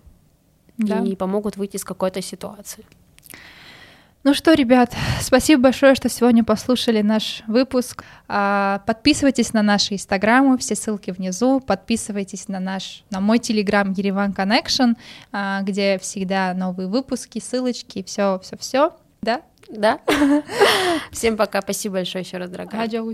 да. 0.78 1.00
и 1.00 1.14
помогут 1.14 1.56
выйти 1.56 1.76
из 1.76 1.84
какой-то 1.84 2.22
ситуации. 2.22 2.84
Ну 4.24 4.32
что, 4.32 4.54
ребят, 4.54 4.90
спасибо 5.20 5.64
большое, 5.64 5.94
что 5.94 6.08
сегодня 6.08 6.42
послушали 6.42 7.02
наш 7.02 7.42
выпуск. 7.46 8.04
А, 8.26 8.82
подписывайтесь 8.86 9.52
на 9.52 9.60
наши 9.60 9.94
инстаграмы, 9.94 10.56
все 10.56 10.74
ссылки 10.74 11.10
внизу. 11.10 11.60
Подписывайтесь 11.60 12.48
на 12.48 12.58
наш, 12.58 13.04
на 13.10 13.20
мой 13.20 13.38
телеграм 13.38 13.92
Ереван 13.92 14.30
Connection, 14.32 14.96
а, 15.30 15.60
где 15.60 15.98
всегда 15.98 16.54
новые 16.54 16.88
выпуски, 16.88 17.38
ссылочки, 17.38 18.02
все, 18.02 18.40
все, 18.42 18.56
все. 18.56 18.96
Да? 19.20 19.42
Да. 19.68 20.00
Всем 21.12 21.36
пока, 21.36 21.60
спасибо 21.60 21.96
большое 21.96 22.24
еще 22.24 22.38
раз, 22.38 22.48
дорогая. 22.48 22.80
Радио 22.80 23.04